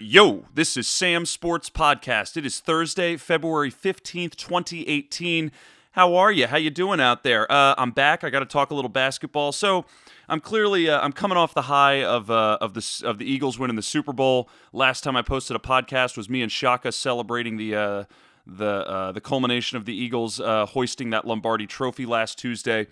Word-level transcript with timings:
Yo, 0.00 0.44
this 0.54 0.76
is 0.78 0.88
Sam 0.88 1.26
Sports 1.26 1.68
Podcast. 1.68 2.38
It 2.38 2.46
is 2.46 2.60
Thursday, 2.60 3.18
February 3.18 3.70
15th, 3.70 4.36
2018. 4.36 5.52
How 5.90 6.14
are 6.14 6.32
you? 6.32 6.46
How 6.46 6.56
you 6.56 6.70
doing 6.70 6.98
out 6.98 7.24
there? 7.24 7.50
Uh, 7.52 7.74
I'm 7.76 7.90
back. 7.90 8.24
I 8.24 8.30
got 8.30 8.38
to 8.38 8.46
talk 8.46 8.70
a 8.70 8.74
little 8.74 8.88
basketball. 8.88 9.52
So, 9.52 9.84
I'm 10.30 10.40
clearly 10.40 10.88
uh, 10.88 10.98
I'm 11.00 11.12
coming 11.12 11.36
off 11.36 11.52
the 11.52 11.62
high 11.62 12.02
of 12.02 12.30
uh, 12.30 12.56
of 12.62 12.72
the 12.72 13.02
of 13.04 13.18
the 13.18 13.30
Eagles 13.30 13.58
winning 13.58 13.76
the 13.76 13.82
Super 13.82 14.14
Bowl. 14.14 14.48
Last 14.72 15.04
time 15.04 15.14
I 15.14 15.20
posted 15.20 15.54
a 15.54 15.60
podcast 15.60 16.16
was 16.16 16.30
me 16.30 16.40
and 16.40 16.50
Shaka 16.50 16.90
celebrating 16.90 17.58
the 17.58 17.74
uh, 17.74 18.04
the 18.46 18.88
uh, 18.88 19.12
the 19.12 19.20
culmination 19.20 19.76
of 19.76 19.84
the 19.84 19.94
Eagles 19.94 20.40
uh, 20.40 20.64
hoisting 20.64 21.10
that 21.10 21.26
Lombardi 21.26 21.66
Trophy 21.66 22.06
last 22.06 22.38
Tuesday. 22.38 22.86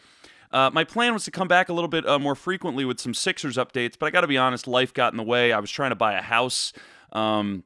Uh, 0.53 0.71
my 0.73 0.85
plan 0.85 1.13
was 1.13 1.25
to 1.25 1.31
come 1.31 1.49
back 1.49 1.69
a 1.69 1.73
little 1.73 1.89
bit 1.89 2.07
uh, 2.09 2.19
more 2.19 2.35
frequently 2.35 2.85
with 2.85 2.99
some 2.99 3.15
Sixers 3.15 3.57
updates, 3.57 3.95
but 3.99 4.07
I 4.07 4.11
got 4.11 4.23
to 4.23 4.27
be 4.27 4.39
honest, 4.39 4.67
life 4.67 4.93
got 4.93 5.13
in 5.13 5.17
the 5.17 5.23
way. 5.23 5.53
I 5.53 5.61
was 5.61 5.71
trying 5.71 5.91
to 5.91 5.97
buy 5.97 6.15
a 6.15 6.23
house. 6.23 6.73
Um, 7.13 7.65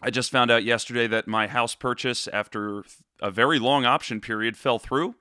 I 0.00 0.10
just 0.10 0.30
found 0.30 0.50
out 0.50 0.64
yesterday 0.64 1.06
that 1.08 1.26
my 1.26 1.46
house 1.46 1.74
purchase, 1.74 2.28
after 2.28 2.84
a 3.20 3.30
very 3.30 3.58
long 3.58 3.84
option 3.84 4.20
period, 4.20 4.56
fell 4.56 4.78
through 4.78 5.14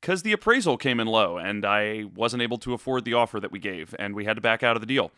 because 0.00 0.22
the 0.22 0.32
appraisal 0.32 0.76
came 0.76 1.00
in 1.00 1.06
low 1.06 1.38
and 1.38 1.64
I 1.64 2.04
wasn't 2.14 2.42
able 2.42 2.58
to 2.58 2.72
afford 2.72 3.04
the 3.04 3.14
offer 3.14 3.40
that 3.40 3.52
we 3.52 3.58
gave, 3.58 3.94
and 3.98 4.14
we 4.14 4.24
had 4.24 4.36
to 4.36 4.40
back 4.40 4.62
out 4.62 4.76
of 4.76 4.80
the 4.80 4.86
deal 4.86 5.10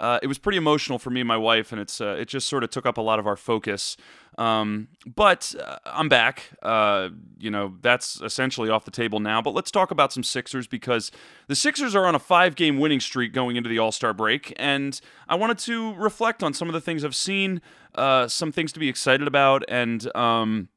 uh, 0.00 0.18
it 0.22 0.26
was 0.26 0.38
pretty 0.38 0.56
emotional 0.56 0.98
for 0.98 1.10
me 1.10 1.20
and 1.20 1.28
my 1.28 1.36
wife, 1.36 1.72
and 1.72 1.80
it's 1.80 2.00
uh, 2.00 2.16
it 2.18 2.26
just 2.26 2.48
sort 2.48 2.64
of 2.64 2.70
took 2.70 2.86
up 2.86 2.96
a 2.96 3.02
lot 3.02 3.18
of 3.18 3.26
our 3.26 3.36
focus. 3.36 3.98
Um, 4.40 4.88
but 5.04 5.54
uh, 5.62 5.76
I'm 5.84 6.08
back. 6.08 6.44
Uh, 6.62 7.10
you 7.38 7.50
know 7.50 7.74
that's 7.82 8.20
essentially 8.22 8.70
off 8.70 8.86
the 8.86 8.90
table 8.90 9.20
now. 9.20 9.42
But 9.42 9.54
let's 9.54 9.70
talk 9.70 9.90
about 9.90 10.14
some 10.14 10.22
Sixers 10.22 10.66
because 10.66 11.12
the 11.46 11.54
Sixers 11.54 11.94
are 11.94 12.06
on 12.06 12.14
a 12.14 12.18
five-game 12.18 12.78
winning 12.78 13.00
streak 13.00 13.34
going 13.34 13.56
into 13.56 13.68
the 13.68 13.78
All-Star 13.78 14.14
break, 14.14 14.54
and 14.56 14.98
I 15.28 15.34
wanted 15.34 15.58
to 15.60 15.94
reflect 15.94 16.42
on 16.42 16.54
some 16.54 16.68
of 16.68 16.72
the 16.72 16.80
things 16.80 17.04
I've 17.04 17.14
seen, 17.14 17.60
uh, 17.94 18.28
some 18.28 18.50
things 18.50 18.72
to 18.72 18.80
be 18.80 18.88
excited 18.88 19.28
about, 19.28 19.62
and. 19.68 20.14
Um, 20.16 20.68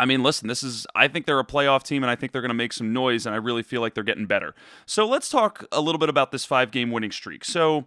I 0.00 0.04
mean, 0.04 0.22
listen, 0.22 0.46
this 0.46 0.62
is, 0.62 0.86
I 0.94 1.08
think 1.08 1.26
they're 1.26 1.40
a 1.40 1.44
playoff 1.44 1.82
team 1.82 2.04
and 2.04 2.10
I 2.10 2.14
think 2.14 2.30
they're 2.30 2.42
going 2.42 2.50
to 2.50 2.54
make 2.54 2.72
some 2.72 2.92
noise 2.92 3.26
and 3.26 3.34
I 3.34 3.38
really 3.38 3.64
feel 3.64 3.80
like 3.80 3.94
they're 3.94 4.04
getting 4.04 4.26
better. 4.26 4.54
So 4.86 5.08
let's 5.08 5.28
talk 5.28 5.64
a 5.72 5.80
little 5.80 5.98
bit 5.98 6.08
about 6.08 6.30
this 6.30 6.44
five 6.44 6.70
game 6.70 6.92
winning 6.92 7.10
streak. 7.10 7.44
So, 7.44 7.84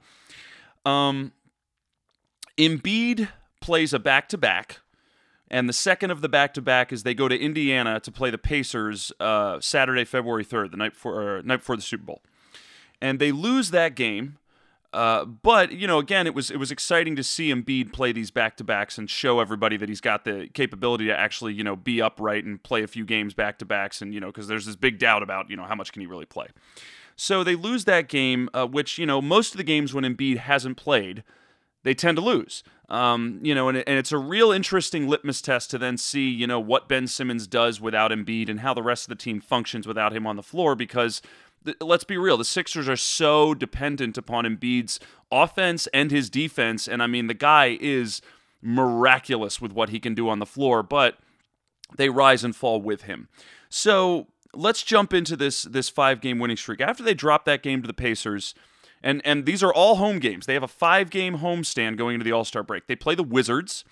um, 0.84 1.32
Embiid 2.58 3.30
plays 3.62 3.94
a 3.94 4.00
back 4.00 4.28
to 4.30 4.38
back, 4.38 4.81
and 5.52 5.70
the 5.70 5.74
second 5.74 6.10
of 6.10 6.22
the 6.22 6.30
back 6.30 6.56
to 6.56 6.62
back 6.62 6.92
is 6.92 7.04
they 7.04 7.14
go 7.14 7.28
to 7.28 7.38
Indiana 7.38 8.00
to 8.00 8.12
play 8.12 8.32
the 8.32 8.40
Pacers 8.40 9.12
uh, 9.20 9.60
Saturday, 9.60 10.06
February 10.06 10.44
third, 10.44 10.72
the 10.72 10.78
night 10.78 10.94
before 10.94 11.42
night 11.44 11.58
before 11.58 11.76
the 11.76 11.84
Super 11.84 12.04
Bowl, 12.04 12.22
and 13.00 13.20
they 13.20 13.32
lose 13.32 13.72
that 13.72 13.96
game. 13.96 14.38
Uh, 14.94 15.24
but 15.24 15.72
you 15.72 15.88
know, 15.88 16.00
again, 16.00 16.26
it 16.26 16.34
was 16.34 16.50
it 16.50 16.58
was 16.58 16.72
exciting 16.72 17.16
to 17.16 17.24
see 17.24 17.54
Embiid 17.54 17.94
play 17.94 18.12
these 18.12 18.32
back 18.32 18.58
to 18.58 18.64
backs 18.64 18.98
and 18.98 19.10
show 19.10 19.40
everybody 19.40 19.78
that 19.78 19.88
he's 19.88 20.02
got 20.02 20.26
the 20.26 20.50
capability 20.54 21.06
to 21.06 21.18
actually 21.18 21.54
you 21.54 21.64
know 21.64 21.76
be 21.76 22.02
upright 22.02 22.44
and 22.46 22.64
play 22.64 22.82
a 22.82 22.88
few 22.88 23.06
games 23.06 23.34
back 23.34 23.60
to 23.60 23.66
backs, 23.66 24.02
and 24.02 24.14
you 24.14 24.20
know 24.20 24.28
because 24.28 24.48
there's 24.48 24.66
this 24.66 24.76
big 24.76 24.98
doubt 24.98 25.22
about 25.22 25.50
you 25.50 25.56
know 25.56 25.66
how 25.66 25.76
much 25.76 25.92
can 25.92 26.02
he 26.02 26.08
really 26.08 26.26
play. 26.26 26.48
So 27.22 27.44
they 27.44 27.56
lose 27.56 27.86
that 27.86 28.08
game, 28.08 28.50
uh, 28.52 28.66
which, 28.66 28.98
you 28.98 29.06
know, 29.06 29.22
most 29.22 29.54
of 29.54 29.58
the 29.58 29.64
games 29.64 29.94
when 29.94 30.04
Embiid 30.04 30.38
hasn't 30.38 30.76
played, 30.76 31.24
they 31.84 31.94
tend 31.94 32.18
to 32.18 32.24
lose. 32.24 32.64
Um, 32.92 33.40
you 33.42 33.56
know, 33.56 33.70
and, 33.70 33.78
and 33.78 33.98
it's 33.98 34.12
a 34.12 34.18
real 34.18 34.52
interesting 34.52 35.08
litmus 35.08 35.42
test 35.42 35.72
to 35.72 35.78
then 35.78 35.98
see, 35.98 36.30
you 36.30 36.46
know, 36.46 36.60
what 36.60 36.90
Ben 36.90 37.08
Simmons 37.08 37.48
does 37.48 37.80
without 37.80 38.12
Embiid 38.12 38.50
and 38.50 38.60
how 38.60 38.74
the 38.74 38.84
rest 38.84 39.06
of 39.06 39.10
the 39.10 39.16
team 39.16 39.40
functions 39.40 39.88
without 39.88 40.12
him 40.12 40.28
on 40.28 40.36
the 40.36 40.44
floor 40.44 40.76
because 40.76 41.22
let's 41.80 42.04
be 42.04 42.18
real, 42.18 42.36
the 42.36 42.44
Sixers 42.44 42.90
are 42.90 42.98
so 42.98 43.54
dependent 43.54 44.18
upon 44.18 44.44
Embiid's 44.44 45.00
offense 45.32 45.88
and 45.94 46.12
his 46.12 46.30
defense. 46.30 46.86
And 46.86 47.02
I 47.02 47.08
mean, 47.08 47.28
the 47.28 47.34
guy 47.34 47.78
is 47.80 48.22
miraculous 48.62 49.62
with 49.62 49.72
what 49.72 49.88
he 49.88 50.00
can 50.00 50.14
do 50.14 50.28
on 50.28 50.40
the 50.40 50.46
floor, 50.46 50.84
but 50.84 51.18
they 51.96 52.10
rise 52.10 52.44
and 52.44 52.54
fall 52.54 52.82
with 52.82 53.04
him. 53.04 53.30
So 53.70 54.28
let's 54.54 54.84
jump 54.84 55.14
into 55.14 55.38
this 55.38 55.64
this 55.64 55.88
five 55.88 56.20
game 56.20 56.40
winning 56.40 56.58
streak. 56.58 56.82
After 56.82 57.04
they 57.04 57.14
drop 57.14 57.46
that 57.46 57.64
game 57.64 57.82
to 57.82 57.88
the 57.88 57.94
Pacers, 57.94 58.54
and 59.04 59.22
and 59.26 59.46
these 59.46 59.64
are 59.64 59.74
all 59.74 59.96
home 59.96 60.20
games. 60.20 60.46
They 60.46 60.54
have 60.54 60.64
a 60.64 60.68
five 60.68 61.10
game 61.10 61.40
homestand 61.40 61.98
going 61.98 62.16
into 62.16 62.24
the 62.24 62.32
All 62.32 62.46
Star 62.46 62.64
break. 62.64 62.88
They 62.88 62.96
play 62.96 63.16
the 63.16 63.24
Wizards, 63.24 63.84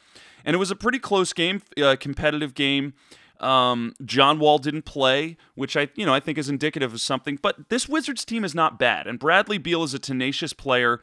and 0.45 0.55
it 0.55 0.57
was 0.57 0.71
a 0.71 0.75
pretty 0.75 0.99
close 0.99 1.33
game, 1.33 1.61
uh, 1.81 1.95
competitive 1.99 2.53
game. 2.53 2.93
Um, 3.39 3.93
John 4.03 4.37
Wall 4.37 4.57
didn't 4.57 4.81
play, 4.83 5.37
which 5.55 5.77
I 5.77 5.89
you 5.95 6.05
know 6.05 6.13
I 6.13 6.19
think 6.19 6.37
is 6.37 6.49
indicative 6.49 6.93
of 6.93 7.01
something. 7.01 7.39
But 7.41 7.69
this 7.69 7.87
Wizards 7.87 8.25
team 8.25 8.43
is 8.43 8.53
not 8.53 8.77
bad, 8.77 9.07
and 9.07 9.17
Bradley 9.17 9.57
Beal 9.57 9.83
is 9.83 9.93
a 9.93 9.99
tenacious 9.99 10.53
player. 10.53 11.01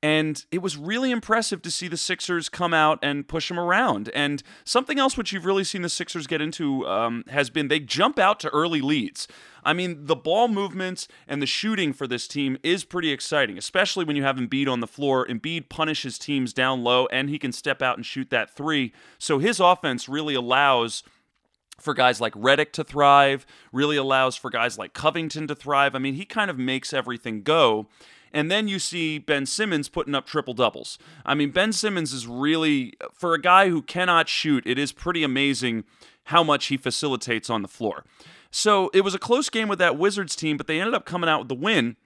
And 0.00 0.44
it 0.52 0.62
was 0.62 0.76
really 0.76 1.10
impressive 1.10 1.60
to 1.62 1.72
see 1.72 1.88
the 1.88 1.96
Sixers 1.96 2.48
come 2.48 2.72
out 2.72 3.00
and 3.02 3.26
push 3.26 3.48
them 3.48 3.58
around. 3.58 4.10
And 4.14 4.44
something 4.64 4.98
else 4.98 5.16
which 5.16 5.32
you've 5.32 5.44
really 5.44 5.64
seen 5.64 5.82
the 5.82 5.88
Sixers 5.88 6.28
get 6.28 6.40
into 6.40 6.86
um, 6.86 7.24
has 7.28 7.50
been 7.50 7.66
they 7.66 7.80
jump 7.80 8.16
out 8.16 8.38
to 8.40 8.48
early 8.50 8.80
leads. 8.80 9.26
I 9.64 9.72
mean, 9.72 10.06
the 10.06 10.14
ball 10.14 10.46
movements 10.46 11.08
and 11.26 11.42
the 11.42 11.46
shooting 11.46 11.92
for 11.92 12.06
this 12.06 12.28
team 12.28 12.58
is 12.62 12.84
pretty 12.84 13.10
exciting, 13.10 13.58
especially 13.58 14.04
when 14.04 14.14
you 14.14 14.22
have 14.22 14.36
Embiid 14.36 14.68
on 14.68 14.78
the 14.78 14.86
floor. 14.86 15.26
Embiid 15.26 15.68
punishes 15.68 16.16
teams 16.16 16.52
down 16.52 16.84
low, 16.84 17.06
and 17.06 17.28
he 17.28 17.38
can 17.38 17.50
step 17.50 17.82
out 17.82 17.96
and 17.96 18.06
shoot 18.06 18.30
that 18.30 18.54
three. 18.54 18.92
So 19.18 19.40
his 19.40 19.58
offense 19.58 20.08
really 20.08 20.34
allows 20.34 21.02
for 21.80 21.94
guys 21.94 22.20
like 22.20 22.34
Redick 22.34 22.72
to 22.72 22.84
thrive, 22.84 23.46
really 23.72 23.96
allows 23.96 24.36
for 24.36 24.50
guys 24.50 24.78
like 24.78 24.92
Covington 24.92 25.46
to 25.48 25.54
thrive. 25.54 25.94
I 25.94 25.98
mean, 25.98 26.14
he 26.14 26.24
kind 26.24 26.50
of 26.50 26.58
makes 26.58 26.92
everything 26.92 27.42
go. 27.42 27.88
And 28.32 28.50
then 28.50 28.68
you 28.68 28.78
see 28.78 29.18
Ben 29.18 29.46
Simmons 29.46 29.88
putting 29.88 30.14
up 30.14 30.26
triple 30.26 30.54
doubles. 30.54 30.98
I 31.24 31.34
mean, 31.34 31.50
Ben 31.50 31.72
Simmons 31.72 32.12
is 32.12 32.26
really, 32.26 32.94
for 33.12 33.34
a 33.34 33.40
guy 33.40 33.68
who 33.68 33.82
cannot 33.82 34.28
shoot, 34.28 34.66
it 34.66 34.78
is 34.78 34.92
pretty 34.92 35.24
amazing 35.24 35.84
how 36.24 36.44
much 36.44 36.66
he 36.66 36.76
facilitates 36.76 37.48
on 37.48 37.62
the 37.62 37.68
floor. 37.68 38.04
So 38.50 38.90
it 38.94 39.02
was 39.02 39.14
a 39.14 39.18
close 39.18 39.48
game 39.48 39.68
with 39.68 39.78
that 39.78 39.98
Wizards 39.98 40.36
team, 40.36 40.56
but 40.56 40.66
they 40.66 40.80
ended 40.80 40.94
up 40.94 41.04
coming 41.04 41.28
out 41.28 41.40
with 41.40 41.48
the 41.48 41.54
win. 41.54 41.96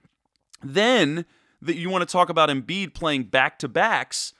Then 0.63 1.25
that 1.61 1.75
you 1.75 1.89
want 1.89 2.07
to 2.07 2.11
talk 2.11 2.29
about 2.29 2.49
Embiid 2.49 2.93
playing 2.93 3.23
back 3.23 3.59
to 3.59 3.67
backs. 3.67 4.33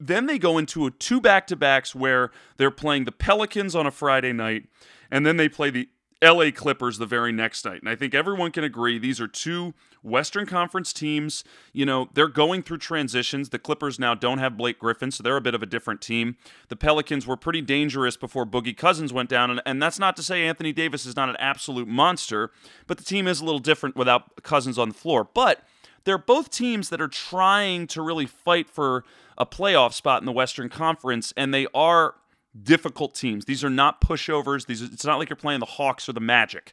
Then 0.00 0.26
they 0.26 0.38
go 0.38 0.58
into 0.58 0.86
a 0.86 0.90
two 0.90 1.20
back 1.20 1.46
to 1.48 1.56
backs 1.56 1.94
where 1.94 2.30
they're 2.56 2.70
playing 2.70 3.04
the 3.04 3.12
Pelicans 3.12 3.74
on 3.74 3.86
a 3.86 3.90
Friday 3.90 4.32
night, 4.32 4.64
and 5.10 5.24
then 5.24 5.36
they 5.36 5.48
play 5.48 5.70
the 5.70 5.88
LA 6.24 6.50
Clippers 6.50 6.98
the 6.98 7.06
very 7.06 7.32
next 7.32 7.64
night. 7.64 7.80
And 7.80 7.88
I 7.88 7.94
think 7.94 8.14
everyone 8.14 8.50
can 8.50 8.64
agree 8.64 8.98
these 8.98 9.20
are 9.20 9.28
two 9.28 9.74
Western 10.02 10.46
Conference 10.46 10.92
teams. 10.92 11.44
You 11.72 11.86
know, 11.86 12.08
they're 12.14 12.28
going 12.28 12.62
through 12.62 12.78
transitions. 12.78 13.50
The 13.50 13.58
Clippers 13.58 13.98
now 13.98 14.14
don't 14.14 14.38
have 14.38 14.56
Blake 14.56 14.78
Griffin, 14.78 15.10
so 15.10 15.22
they're 15.22 15.36
a 15.36 15.40
bit 15.40 15.54
of 15.54 15.62
a 15.62 15.66
different 15.66 16.00
team. 16.00 16.36
The 16.68 16.76
Pelicans 16.76 17.26
were 17.26 17.36
pretty 17.36 17.60
dangerous 17.60 18.16
before 18.16 18.46
Boogie 18.46 18.76
Cousins 18.76 19.12
went 19.12 19.28
down. 19.28 19.50
And, 19.50 19.62
and 19.66 19.82
that's 19.82 19.98
not 19.98 20.16
to 20.16 20.22
say 20.22 20.46
Anthony 20.46 20.72
Davis 20.72 21.06
is 21.06 21.16
not 21.16 21.28
an 21.28 21.36
absolute 21.38 21.88
monster, 21.88 22.50
but 22.86 22.98
the 22.98 23.04
team 23.04 23.26
is 23.28 23.40
a 23.40 23.44
little 23.44 23.60
different 23.60 23.96
without 23.96 24.42
Cousins 24.42 24.78
on 24.78 24.88
the 24.88 24.94
floor. 24.94 25.28
But 25.32 25.60
they're 26.04 26.18
both 26.18 26.50
teams 26.50 26.90
that 26.90 27.00
are 27.00 27.08
trying 27.08 27.86
to 27.88 28.02
really 28.02 28.26
fight 28.26 28.68
for 28.68 29.04
a 29.36 29.46
playoff 29.46 29.92
spot 29.92 30.22
in 30.22 30.26
the 30.26 30.32
Western 30.32 30.68
Conference, 30.68 31.32
and 31.36 31.52
they 31.52 31.66
are 31.74 32.14
difficult 32.62 33.14
teams. 33.14 33.44
These 33.44 33.64
are 33.64 33.70
not 33.70 34.00
pushovers. 34.00 34.66
These 34.66 34.82
it's 34.82 35.04
not 35.04 35.18
like 35.18 35.28
you're 35.28 35.36
playing 35.36 35.60
the 35.60 35.66
Hawks 35.66 36.08
or 36.08 36.12
the 36.12 36.20
Magic. 36.20 36.72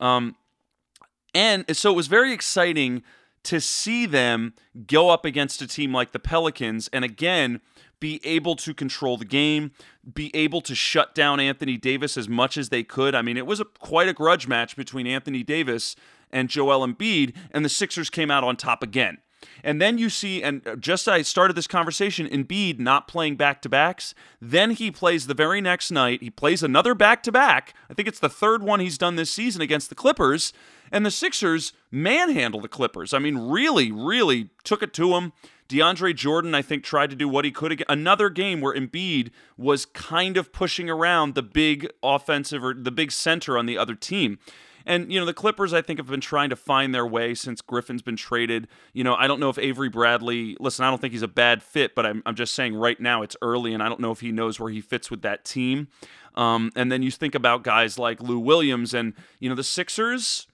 Um, 0.00 0.36
and 1.34 1.64
so 1.76 1.92
it 1.92 1.96
was 1.96 2.08
very 2.08 2.32
exciting 2.32 3.02
to 3.44 3.60
see 3.60 4.06
them 4.06 4.54
go 4.86 5.10
up 5.10 5.24
against 5.24 5.62
a 5.62 5.66
team 5.66 5.92
like 5.92 6.12
the 6.12 6.18
Pelicans 6.18 6.88
and 6.92 7.04
again 7.04 7.60
be 8.00 8.20
able 8.24 8.56
to 8.56 8.72
control 8.72 9.16
the 9.18 9.26
game, 9.26 9.72
be 10.14 10.34
able 10.34 10.62
to 10.62 10.74
shut 10.74 11.14
down 11.14 11.38
Anthony 11.38 11.76
Davis 11.76 12.16
as 12.16 12.28
much 12.28 12.56
as 12.56 12.70
they 12.70 12.82
could. 12.82 13.14
I 13.14 13.22
mean, 13.22 13.36
it 13.36 13.46
was 13.46 13.60
a, 13.60 13.64
quite 13.64 14.08
a 14.08 14.14
grudge 14.14 14.48
match 14.48 14.74
between 14.74 15.06
Anthony 15.06 15.42
Davis 15.42 15.96
and 16.30 16.48
Joel 16.48 16.86
Embiid, 16.86 17.34
and 17.50 17.64
the 17.64 17.68
Sixers 17.68 18.08
came 18.08 18.30
out 18.30 18.42
on 18.42 18.56
top 18.56 18.82
again. 18.82 19.18
And 19.62 19.80
then 19.80 19.98
you 19.98 20.10
see, 20.10 20.42
and 20.42 20.62
just 20.78 21.08
as 21.08 21.12
I 21.12 21.22
started 21.22 21.54
this 21.54 21.66
conversation, 21.66 22.26
Embiid 22.28 22.78
not 22.78 23.08
playing 23.08 23.36
back 23.36 23.62
to 23.62 23.68
backs. 23.68 24.14
Then 24.40 24.72
he 24.72 24.90
plays 24.90 25.26
the 25.26 25.34
very 25.34 25.60
next 25.60 25.90
night. 25.90 26.22
He 26.22 26.30
plays 26.30 26.62
another 26.62 26.94
back 26.94 27.22
to 27.24 27.32
back. 27.32 27.74
I 27.90 27.94
think 27.94 28.08
it's 28.08 28.18
the 28.18 28.28
third 28.28 28.62
one 28.62 28.80
he's 28.80 28.98
done 28.98 29.16
this 29.16 29.30
season 29.30 29.62
against 29.62 29.88
the 29.88 29.94
Clippers. 29.94 30.52
And 30.92 31.06
the 31.06 31.10
Sixers 31.10 31.72
manhandle 31.90 32.60
the 32.60 32.68
Clippers. 32.68 33.14
I 33.14 33.18
mean, 33.18 33.38
really, 33.38 33.92
really 33.92 34.50
took 34.64 34.82
it 34.82 34.92
to 34.94 35.10
them. 35.10 35.32
DeAndre 35.68 36.16
Jordan, 36.16 36.52
I 36.52 36.62
think, 36.62 36.82
tried 36.82 37.10
to 37.10 37.16
do 37.16 37.28
what 37.28 37.44
he 37.44 37.52
could. 37.52 37.70
Again. 37.70 37.86
Another 37.88 38.28
game 38.28 38.60
where 38.60 38.74
Embiid 38.74 39.30
was 39.56 39.86
kind 39.86 40.36
of 40.36 40.52
pushing 40.52 40.90
around 40.90 41.36
the 41.36 41.42
big 41.42 41.88
offensive 42.02 42.64
or 42.64 42.74
the 42.74 42.90
big 42.90 43.12
center 43.12 43.56
on 43.56 43.66
the 43.66 43.78
other 43.78 43.94
team. 43.94 44.40
And, 44.90 45.12
you 45.12 45.20
know, 45.20 45.24
the 45.24 45.32
Clippers, 45.32 45.72
I 45.72 45.82
think, 45.82 46.00
have 46.00 46.08
been 46.08 46.20
trying 46.20 46.50
to 46.50 46.56
find 46.56 46.92
their 46.92 47.06
way 47.06 47.32
since 47.32 47.60
Griffin's 47.60 48.02
been 48.02 48.16
traded. 48.16 48.66
You 48.92 49.04
know, 49.04 49.14
I 49.14 49.28
don't 49.28 49.38
know 49.38 49.48
if 49.48 49.56
Avery 49.56 49.88
Bradley, 49.88 50.56
listen, 50.58 50.84
I 50.84 50.90
don't 50.90 51.00
think 51.00 51.12
he's 51.12 51.22
a 51.22 51.28
bad 51.28 51.62
fit, 51.62 51.94
but 51.94 52.04
I'm, 52.04 52.24
I'm 52.26 52.34
just 52.34 52.56
saying 52.56 52.74
right 52.74 52.98
now 52.98 53.22
it's 53.22 53.36
early 53.40 53.72
and 53.72 53.84
I 53.84 53.88
don't 53.88 54.00
know 54.00 54.10
if 54.10 54.18
he 54.18 54.32
knows 54.32 54.58
where 54.58 54.68
he 54.68 54.80
fits 54.80 55.08
with 55.08 55.22
that 55.22 55.44
team. 55.44 55.86
Um, 56.34 56.72
and 56.74 56.90
then 56.90 57.04
you 57.04 57.12
think 57.12 57.36
about 57.36 57.62
guys 57.62 58.00
like 58.00 58.20
Lou 58.20 58.40
Williams 58.40 58.92
and, 58.92 59.14
you 59.38 59.48
know, 59.48 59.54
the 59.54 59.62
Sixers. 59.62 60.48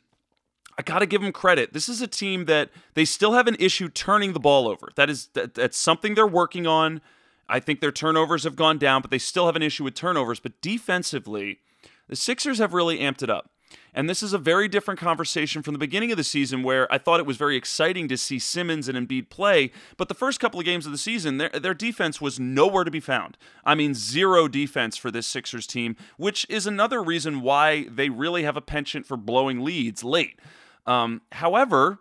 I 0.79 0.83
got 0.83 0.99
to 0.99 1.07
give 1.07 1.23
them 1.23 1.33
credit. 1.33 1.73
This 1.73 1.89
is 1.89 2.03
a 2.03 2.07
team 2.07 2.45
that 2.45 2.69
they 2.93 3.07
still 3.07 3.33
have 3.33 3.47
an 3.47 3.57
issue 3.59 3.89
turning 3.89 4.35
the 4.35 4.41
ball 4.41 4.69
over. 4.69 4.91
That 4.97 5.09
is 5.09 5.29
that, 5.29 5.55
that's 5.55 5.79
something 5.79 6.15
they're 6.15 6.27
working 6.27 6.67
on. 6.67 7.01
I 7.49 7.59
think 7.59 7.81
their 7.81 7.91
turnovers 7.91 8.45
have 8.45 8.55
gone 8.55 8.77
down, 8.77 9.01
but 9.01 9.11
they 9.11 9.17
still 9.17 9.47
have 9.47 9.57
an 9.57 9.63
issue 9.63 9.85
with 9.85 9.95
turnovers. 9.95 10.41
But 10.41 10.61
defensively, 10.61 11.61
the 12.07 12.17
Sixers 12.17 12.59
have 12.59 12.75
really 12.75 12.99
amped 12.99 13.23
it 13.23 13.31
up. 13.31 13.51
And 13.95 14.11
this 14.11 14.23
is 14.23 14.33
a 14.33 14.39
very 14.39 14.69
different 14.69 15.01
conversation 15.01 15.63
from 15.63 15.73
the 15.73 15.79
beginning 15.79 16.11
of 16.11 16.17
the 16.17 16.25
season 16.25 16.63
where 16.63 16.93
I 16.93 16.99
thought 16.99 17.19
it 17.19 17.27
was 17.27 17.37
very 17.37 17.57
exciting 17.57 18.09
to 18.09 18.17
see 18.17 18.39
Simmons 18.39 18.89
and 18.89 18.97
Embiid 18.97 19.31
play. 19.31 19.71
But 19.97 20.09
the 20.09 20.15
first 20.15 20.39
couple 20.39 20.61
of 20.61 20.67
games 20.67 20.85
of 20.87 20.93
the 20.93 20.99
season, 20.99 21.39
their, 21.39 21.49
their 21.49 21.75
defense 21.75 22.21
was 22.21 22.39
nowhere 22.39 22.85
to 22.85 22.91
be 22.91 23.01
found. 23.01 23.39
I 23.65 23.75
mean, 23.75 23.95
zero 23.95 24.49
defense 24.49 24.97
for 24.97 25.11
this 25.11 25.27
Sixers 25.27 25.67
team, 25.67 25.97
which 26.19 26.47
is 26.51 26.67
another 26.67 27.03
reason 27.03 27.41
why 27.41 27.87
they 27.89 28.11
really 28.11 28.43
have 28.43 28.57
a 28.57 28.61
penchant 28.61 29.07
for 29.07 29.17
blowing 29.17 29.65
leads 29.65 30.05
late. 30.05 30.39
Um, 30.87 31.23
however, 31.33 32.01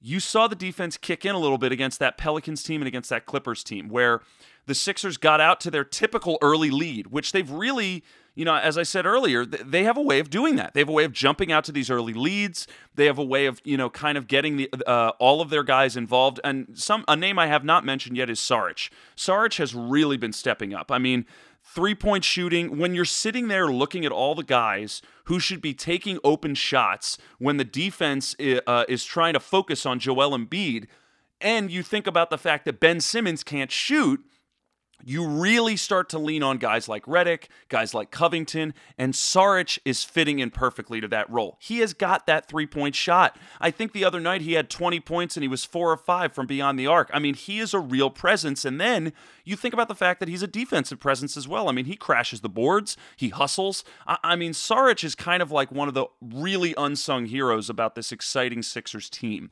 you 0.00 0.20
saw 0.20 0.48
the 0.48 0.56
defense 0.56 0.98
kick 0.98 1.24
in 1.24 1.34
a 1.34 1.38
little 1.38 1.56
bit 1.56 1.72
against 1.72 1.98
that 1.98 2.18
Pelicans 2.18 2.62
team 2.62 2.82
and 2.82 2.88
against 2.88 3.08
that 3.10 3.24
Clippers 3.24 3.64
team, 3.64 3.88
where 3.88 4.20
the 4.66 4.74
Sixers 4.74 5.16
got 5.16 5.40
out 5.40 5.60
to 5.60 5.70
their 5.70 5.84
typical 5.84 6.38
early 6.42 6.70
lead, 6.70 7.06
which 7.06 7.32
they've 7.32 7.50
really, 7.50 8.04
you 8.34 8.44
know, 8.44 8.56
as 8.56 8.76
I 8.76 8.82
said 8.82 9.06
earlier, 9.06 9.46
they 9.46 9.84
have 9.84 9.96
a 9.96 10.02
way 10.02 10.18
of 10.18 10.28
doing 10.28 10.56
that. 10.56 10.74
They 10.74 10.80
have 10.80 10.88
a 10.88 10.92
way 10.92 11.04
of 11.04 11.12
jumping 11.12 11.52
out 11.52 11.64
to 11.64 11.72
these 11.72 11.88
early 11.88 12.12
leads. 12.12 12.66
They 12.94 13.06
have 13.06 13.18
a 13.18 13.24
way 13.24 13.46
of, 13.46 13.60
you 13.64 13.76
know, 13.76 13.88
kind 13.88 14.18
of 14.18 14.26
getting 14.26 14.56
the 14.56 14.68
uh, 14.86 15.12
all 15.20 15.40
of 15.40 15.50
their 15.50 15.62
guys 15.62 15.96
involved. 15.96 16.40
And 16.42 16.68
some 16.74 17.04
a 17.06 17.14
name 17.14 17.38
I 17.38 17.46
have 17.46 17.64
not 17.64 17.84
mentioned 17.84 18.16
yet 18.16 18.28
is 18.28 18.40
Saric. 18.40 18.90
Saric 19.16 19.58
has 19.58 19.74
really 19.74 20.16
been 20.16 20.32
stepping 20.32 20.74
up. 20.74 20.90
I 20.90 20.98
mean, 20.98 21.26
three 21.62 21.94
point 21.94 22.24
shooting, 22.24 22.76
when 22.76 22.94
you're 22.94 23.04
sitting 23.04 23.48
there 23.48 23.68
looking 23.68 24.04
at 24.04 24.10
all 24.10 24.34
the 24.34 24.42
guys 24.42 25.00
who 25.24 25.38
should 25.38 25.62
be 25.62 25.72
taking 25.72 26.18
open 26.24 26.56
shots 26.56 27.16
when 27.38 27.56
the 27.56 27.64
defense 27.64 28.34
uh, 28.66 28.84
is 28.88 29.04
trying 29.04 29.34
to 29.34 29.40
focus 29.40 29.86
on 29.86 30.00
Joel 30.00 30.36
Embiid, 30.36 30.86
and 31.40 31.70
you 31.70 31.82
think 31.82 32.06
about 32.06 32.30
the 32.30 32.38
fact 32.38 32.64
that 32.64 32.80
Ben 32.80 33.00
Simmons 33.00 33.44
can't 33.44 33.70
shoot 33.70 34.24
you 35.04 35.26
really 35.26 35.76
start 35.76 36.08
to 36.10 36.18
lean 36.18 36.42
on 36.42 36.58
guys 36.58 36.88
like 36.88 37.04
Redick, 37.04 37.44
guys 37.68 37.94
like 37.94 38.10
Covington, 38.10 38.74
and 38.96 39.12
Saric 39.12 39.78
is 39.84 40.02
fitting 40.02 40.38
in 40.38 40.50
perfectly 40.50 41.00
to 41.00 41.08
that 41.08 41.28
role. 41.30 41.56
He 41.60 41.78
has 41.78 41.92
got 41.92 42.26
that 42.26 42.48
three 42.48 42.66
point 42.66 42.94
shot. 42.94 43.36
I 43.60 43.70
think 43.70 43.92
the 43.92 44.04
other 44.04 44.20
night 44.20 44.40
he 44.40 44.54
had 44.54 44.70
20 44.70 45.00
points 45.00 45.36
and 45.36 45.44
he 45.44 45.48
was 45.48 45.64
four 45.64 45.90
or 45.90 45.96
five 45.96 46.32
from 46.32 46.46
beyond 46.46 46.78
the 46.78 46.86
arc. 46.86 47.10
I 47.12 47.18
mean, 47.18 47.34
he 47.34 47.58
is 47.58 47.74
a 47.74 47.78
real 47.78 48.10
presence. 48.10 48.64
And 48.64 48.80
then 48.80 49.12
you 49.44 49.56
think 49.56 49.74
about 49.74 49.88
the 49.88 49.94
fact 49.94 50.20
that 50.20 50.28
he's 50.28 50.42
a 50.42 50.46
defensive 50.46 51.00
presence 51.00 51.36
as 51.36 51.46
well. 51.46 51.68
I 51.68 51.72
mean, 51.72 51.84
he 51.84 51.96
crashes 51.96 52.40
the 52.40 52.48
boards, 52.48 52.96
he 53.16 53.28
hustles. 53.28 53.84
I, 54.06 54.18
I 54.24 54.36
mean, 54.36 54.52
Saric 54.52 55.04
is 55.04 55.14
kind 55.14 55.42
of 55.42 55.50
like 55.50 55.70
one 55.70 55.88
of 55.88 55.94
the 55.94 56.06
really 56.22 56.74
unsung 56.78 57.26
heroes 57.26 57.68
about 57.68 57.94
this 57.94 58.12
exciting 58.12 58.62
Sixers 58.62 59.10
team. 59.10 59.50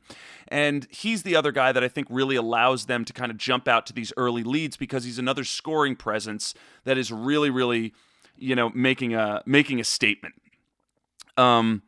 And 0.53 0.85
he's 0.91 1.23
the 1.23 1.35
other 1.35 1.51
guy 1.51 1.71
that 1.71 1.83
I 1.83 1.87
think 1.87 2.05
really 2.11 2.35
allows 2.35 2.85
them 2.85 3.05
to 3.05 3.11
kind 3.11 3.31
of 3.31 3.37
jump 3.39 3.67
out 3.67 3.87
to 3.87 3.93
these 3.93 4.13
early 4.17 4.43
leads 4.43 4.77
because 4.77 5.03
he's 5.03 5.17
another 5.17 5.43
scoring 5.43 5.95
presence 5.95 6.53
that 6.83 6.95
is 6.95 7.11
really, 7.11 7.49
really, 7.49 7.91
you 8.37 8.55
know, 8.55 8.69
making 8.69 9.15
a 9.15 9.41
making 9.47 9.79
a 9.79 9.83
statement. 9.83 10.35
Um, 11.37 11.81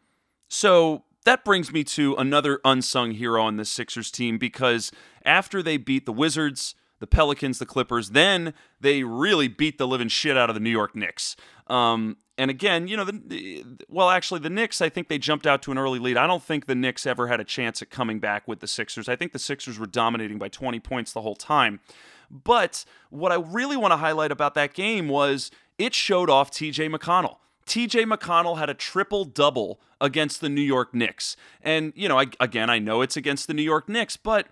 so 0.47 1.03
that 1.25 1.45
brings 1.45 1.71
me 1.71 1.83
to 1.83 2.15
another 2.15 2.59
unsung 2.65 3.11
hero 3.11 3.43
on 3.43 3.57
the 3.57 3.65
Sixers 3.65 4.09
team 4.09 4.39
because 4.39 4.91
after 5.23 5.61
they 5.61 5.77
beat 5.77 6.07
the 6.07 6.11
Wizards, 6.11 6.73
the 6.99 7.07
Pelicans, 7.07 7.59
the 7.59 7.65
Clippers, 7.65 8.11
then 8.11 8.53
they 8.79 9.03
really 9.03 9.47
beat 9.47 9.77
the 9.77 9.87
living 9.87 10.07
shit 10.07 10.37
out 10.37 10.49
of 10.49 10.53
the 10.53 10.59
New 10.59 10.69
York 10.69 10.95
Knicks. 10.95 11.35
Um, 11.67 12.17
and 12.37 12.51
again, 12.51 12.87
you 12.87 12.97
know, 12.97 13.05
the, 13.05 13.65
well, 13.87 14.09
actually, 14.09 14.41
the 14.41 14.49
Knicks, 14.49 14.81
I 14.81 14.89
think 14.89 15.07
they 15.07 15.17
jumped 15.17 15.47
out 15.47 15.61
to 15.63 15.71
an 15.71 15.77
early 15.77 15.99
lead. 15.99 16.17
I 16.17 16.27
don't 16.27 16.43
think 16.43 16.65
the 16.65 16.75
Knicks 16.75 17.05
ever 17.05 17.27
had 17.27 17.39
a 17.39 17.45
chance 17.45 17.81
at 17.81 17.89
coming 17.89 18.19
back 18.19 18.47
with 18.47 18.59
the 18.59 18.67
Sixers. 18.67 19.07
I 19.07 19.15
think 19.15 19.31
the 19.31 19.39
Sixers 19.39 19.79
were 19.79 19.85
dominating 19.85 20.37
by 20.37 20.49
20 20.49 20.79
points 20.81 21.13
the 21.13 21.21
whole 21.21 21.35
time. 21.35 21.79
But 22.29 22.85
what 23.09 23.31
I 23.31 23.35
really 23.35 23.77
want 23.77 23.91
to 23.91 23.97
highlight 23.97 24.31
about 24.31 24.53
that 24.55 24.73
game 24.73 25.07
was 25.07 25.51
it 25.77 25.93
showed 25.93 26.29
off 26.29 26.51
TJ 26.51 26.93
McConnell. 26.93 27.37
TJ 27.65 28.05
McConnell 28.05 28.57
had 28.57 28.69
a 28.69 28.73
triple 28.73 29.25
double 29.25 29.79
against 29.99 30.41
the 30.41 30.49
New 30.49 30.61
York 30.61 30.93
Knicks. 30.93 31.35
And, 31.61 31.93
you 31.95 32.07
know, 32.07 32.19
I, 32.19 32.27
again, 32.39 32.69
I 32.69 32.79
know 32.79 33.01
it's 33.01 33.17
against 33.17 33.47
the 33.47 33.53
New 33.53 33.63
York 33.63 33.89
Knicks, 33.89 34.17
but 34.17 34.47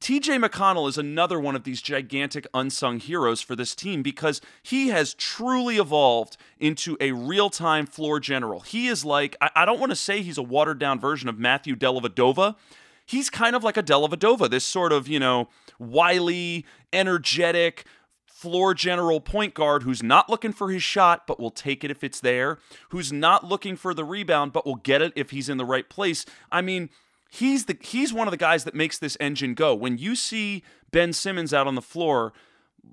TJ 0.00 0.44
McConnell 0.44 0.88
is 0.88 0.98
another 0.98 1.40
one 1.40 1.56
of 1.56 1.64
these 1.64 1.80
gigantic 1.80 2.46
unsung 2.52 3.00
heroes 3.00 3.40
for 3.40 3.56
this 3.56 3.74
team 3.74 4.02
because 4.02 4.40
he 4.62 4.88
has 4.88 5.14
truly 5.14 5.78
evolved 5.78 6.36
into 6.58 6.96
a 7.00 7.12
real 7.12 7.48
time 7.48 7.86
floor 7.86 8.20
general. 8.20 8.60
He 8.60 8.88
is 8.88 9.04
like, 9.04 9.36
I, 9.40 9.64
don't 9.64 9.80
want 9.80 9.90
to 9.90 9.96
say 9.96 10.20
he's 10.20 10.38
a 10.38 10.42
watered 10.42 10.78
down 10.78 11.00
version 11.00 11.28
of 11.28 11.38
Matthew 11.38 11.74
Dellavedova. 11.74 12.56
He's 13.06 13.30
kind 13.30 13.56
of 13.56 13.64
like 13.64 13.76
a 13.76 13.82
Dellavedova, 13.82 14.50
this 14.50 14.64
sort 14.64 14.92
of, 14.92 15.08
you 15.08 15.18
know, 15.18 15.48
wily, 15.78 16.66
energetic, 16.92 17.84
floor 18.26 18.74
general 18.74 19.18
point 19.18 19.54
guard 19.54 19.82
who's 19.82 20.02
not 20.02 20.28
looking 20.28 20.52
for 20.52 20.70
his 20.70 20.82
shot 20.82 21.26
but 21.26 21.40
will 21.40 21.50
take 21.50 21.82
it 21.82 21.90
if 21.90 22.04
it's 22.04 22.20
there, 22.20 22.58
who's 22.90 23.10
not 23.10 23.44
looking 23.44 23.76
for 23.76 23.94
the 23.94 24.04
rebound 24.04 24.52
but 24.52 24.66
will 24.66 24.76
get 24.76 25.00
it 25.00 25.10
if 25.16 25.30
he's 25.30 25.48
in 25.48 25.56
the 25.56 25.64
right 25.64 25.88
place. 25.88 26.26
I 26.52 26.60
mean, 26.60 26.90
he's 27.36 27.66
the 27.66 27.76
he's 27.80 28.12
one 28.12 28.26
of 28.26 28.30
the 28.30 28.36
guys 28.36 28.64
that 28.64 28.74
makes 28.74 28.98
this 28.98 29.16
engine 29.20 29.54
go. 29.54 29.74
When 29.74 29.98
you 29.98 30.16
see 30.16 30.62
Ben 30.90 31.12
Simmons 31.12 31.52
out 31.52 31.66
on 31.66 31.74
the 31.74 31.82
floor 31.82 32.32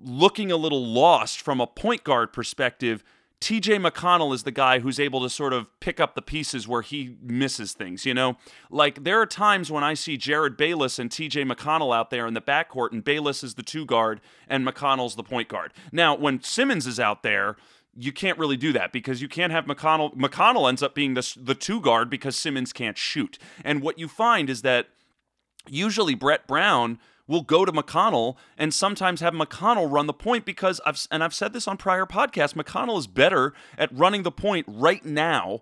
looking 0.02 0.50
a 0.50 0.56
little 0.56 0.84
lost 0.84 1.40
from 1.40 1.60
a 1.60 1.66
point 1.66 2.04
guard 2.04 2.32
perspective, 2.32 3.04
TJ 3.40 3.86
McConnell 3.86 4.34
is 4.34 4.42
the 4.42 4.50
guy 4.50 4.78
who's 4.80 4.98
able 4.98 5.20
to 5.22 5.30
sort 5.30 5.52
of 5.52 5.68
pick 5.80 6.00
up 6.00 6.14
the 6.14 6.22
pieces 6.22 6.66
where 6.66 6.82
he 6.82 7.16
misses 7.22 7.72
things, 7.72 8.06
you 8.06 8.14
know? 8.14 8.36
Like 8.70 9.04
there 9.04 9.20
are 9.20 9.26
times 9.26 9.70
when 9.70 9.84
I 9.84 9.94
see 9.94 10.16
Jerryd 10.16 10.56
Bayless 10.56 10.98
and 10.98 11.10
TJ 11.10 11.50
McConnell 11.50 11.94
out 11.94 12.10
there 12.10 12.26
in 12.26 12.34
the 12.34 12.40
backcourt 12.40 12.92
and 12.92 13.04
Bayless 13.04 13.44
is 13.44 13.54
the 13.54 13.62
two 13.62 13.84
guard 13.84 14.20
and 14.48 14.66
McConnell's 14.66 15.14
the 15.14 15.22
point 15.22 15.48
guard. 15.48 15.72
Now, 15.92 16.16
when 16.16 16.42
Simmons 16.42 16.86
is 16.86 16.98
out 16.98 17.22
there, 17.22 17.56
you 17.96 18.12
can't 18.12 18.38
really 18.38 18.56
do 18.56 18.72
that 18.72 18.92
because 18.92 19.22
you 19.22 19.28
can't 19.28 19.52
have 19.52 19.66
McConnell. 19.66 20.14
McConnell 20.16 20.68
ends 20.68 20.82
up 20.82 20.94
being 20.94 21.14
the, 21.14 21.36
the 21.40 21.54
two 21.54 21.80
guard 21.80 22.10
because 22.10 22.36
Simmons 22.36 22.72
can't 22.72 22.98
shoot. 22.98 23.38
And 23.64 23.82
what 23.82 23.98
you 23.98 24.08
find 24.08 24.50
is 24.50 24.62
that 24.62 24.88
usually 25.68 26.14
Brett 26.14 26.46
Brown– 26.46 26.98
will 27.26 27.42
go 27.42 27.64
to 27.64 27.72
McConnell 27.72 28.36
and 28.58 28.72
sometimes 28.72 29.20
have 29.20 29.34
McConnell 29.34 29.90
run 29.90 30.06
the 30.06 30.12
point 30.12 30.44
because 30.44 30.80
I've 30.84 31.06
and 31.10 31.24
I've 31.24 31.34
said 31.34 31.52
this 31.52 31.66
on 31.66 31.76
prior 31.76 32.06
podcasts, 32.06 32.54
McConnell 32.54 32.98
is 32.98 33.06
better 33.06 33.52
at 33.78 33.96
running 33.96 34.22
the 34.22 34.32
point 34.32 34.66
right 34.68 35.04
now 35.04 35.60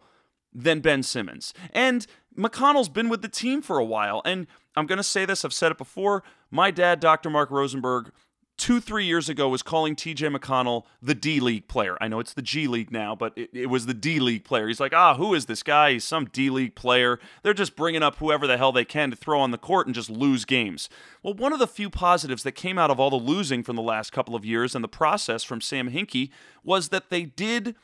than 0.53 0.81
Ben 0.81 1.03
Simmons. 1.03 1.55
And 1.73 2.07
McConnell's 2.37 2.89
been 2.89 3.09
with 3.09 3.23
the 3.23 3.29
team 3.29 3.63
for 3.63 3.79
a 3.79 3.85
while 3.85 4.23
and 4.25 4.47
I'm 4.75 4.87
going 4.87 4.99
to 4.99 5.05
say 5.05 5.25
this, 5.25 5.45
I've 5.45 5.53
said 5.53 5.73
it 5.73 5.79
before. 5.79 6.23
My 6.51 6.71
dad, 6.71 6.99
Dr. 6.99 7.29
Mark 7.29 7.51
Rosenberg, 7.51 8.11
two, 8.57 8.81
three 8.81 9.05
years 9.05 9.29
ago 9.29 9.49
was 9.49 9.63
calling 9.63 9.97
TJ 9.97 10.35
McConnell 10.35 10.85
the 11.01 11.15
D 11.15 11.41
League 11.41 11.69
player. 11.69 11.97
I 12.01 12.09
know 12.09 12.21
it's 12.21 12.35
the 12.35 12.43
G 12.43 12.67
League 12.67 12.91
now, 12.91 13.15
but 13.15 13.33
it, 13.37 13.51
it, 13.53 13.67
was 13.67 13.87
the 13.87 13.95
D 13.95 14.21
League 14.21 14.45
player. 14.45 14.69
He's 14.69 14.81
like, 14.81 14.95
ah, 14.95 15.17
who 15.17 15.35
is 15.35 15.47
this 15.47 15.63
guy? 15.63 15.93
He's 15.93 16.05
some 16.05 16.27
D 16.27 16.51
League 16.51 16.75
player. 16.75 17.19
They're 17.43 17.55
just 17.55 17.77
bringing 17.77 18.03
up 18.03 18.17
whoever 18.17 18.47
the 18.47 18.59
hell 18.59 18.73
they 18.73 18.85
can 18.85 19.11
to 19.11 19.17
throw 19.17 19.41
on 19.41 19.51
the 19.51 19.59
court 19.59 19.87
and 19.87 19.95
just 19.95 20.11
lose 20.11 20.45
games. 20.45 20.89
Well, 21.23 21.35
one 21.35 21.53
of 21.53 21.59
the 21.59 21.67
few 21.67 21.91
positives 21.91 22.43
that 22.43 22.53
came 22.53 22.79
out 22.79 22.91
of 22.91 23.01
all 23.01 23.11
the 23.11 23.17
losing 23.17 23.63
from 23.63 23.77
the 23.77 23.83
last 23.83 24.13
couple 24.13 24.35
of 24.35 24.45
years 24.45 24.75
and 24.75 24.85
the 24.85 24.89
process 24.89 25.43
from 25.43 25.61
Sam 25.61 25.91
Hinkie 25.91 26.31
was 26.63 26.91
that 26.91 27.11
they 27.11 27.25
did 27.25 27.75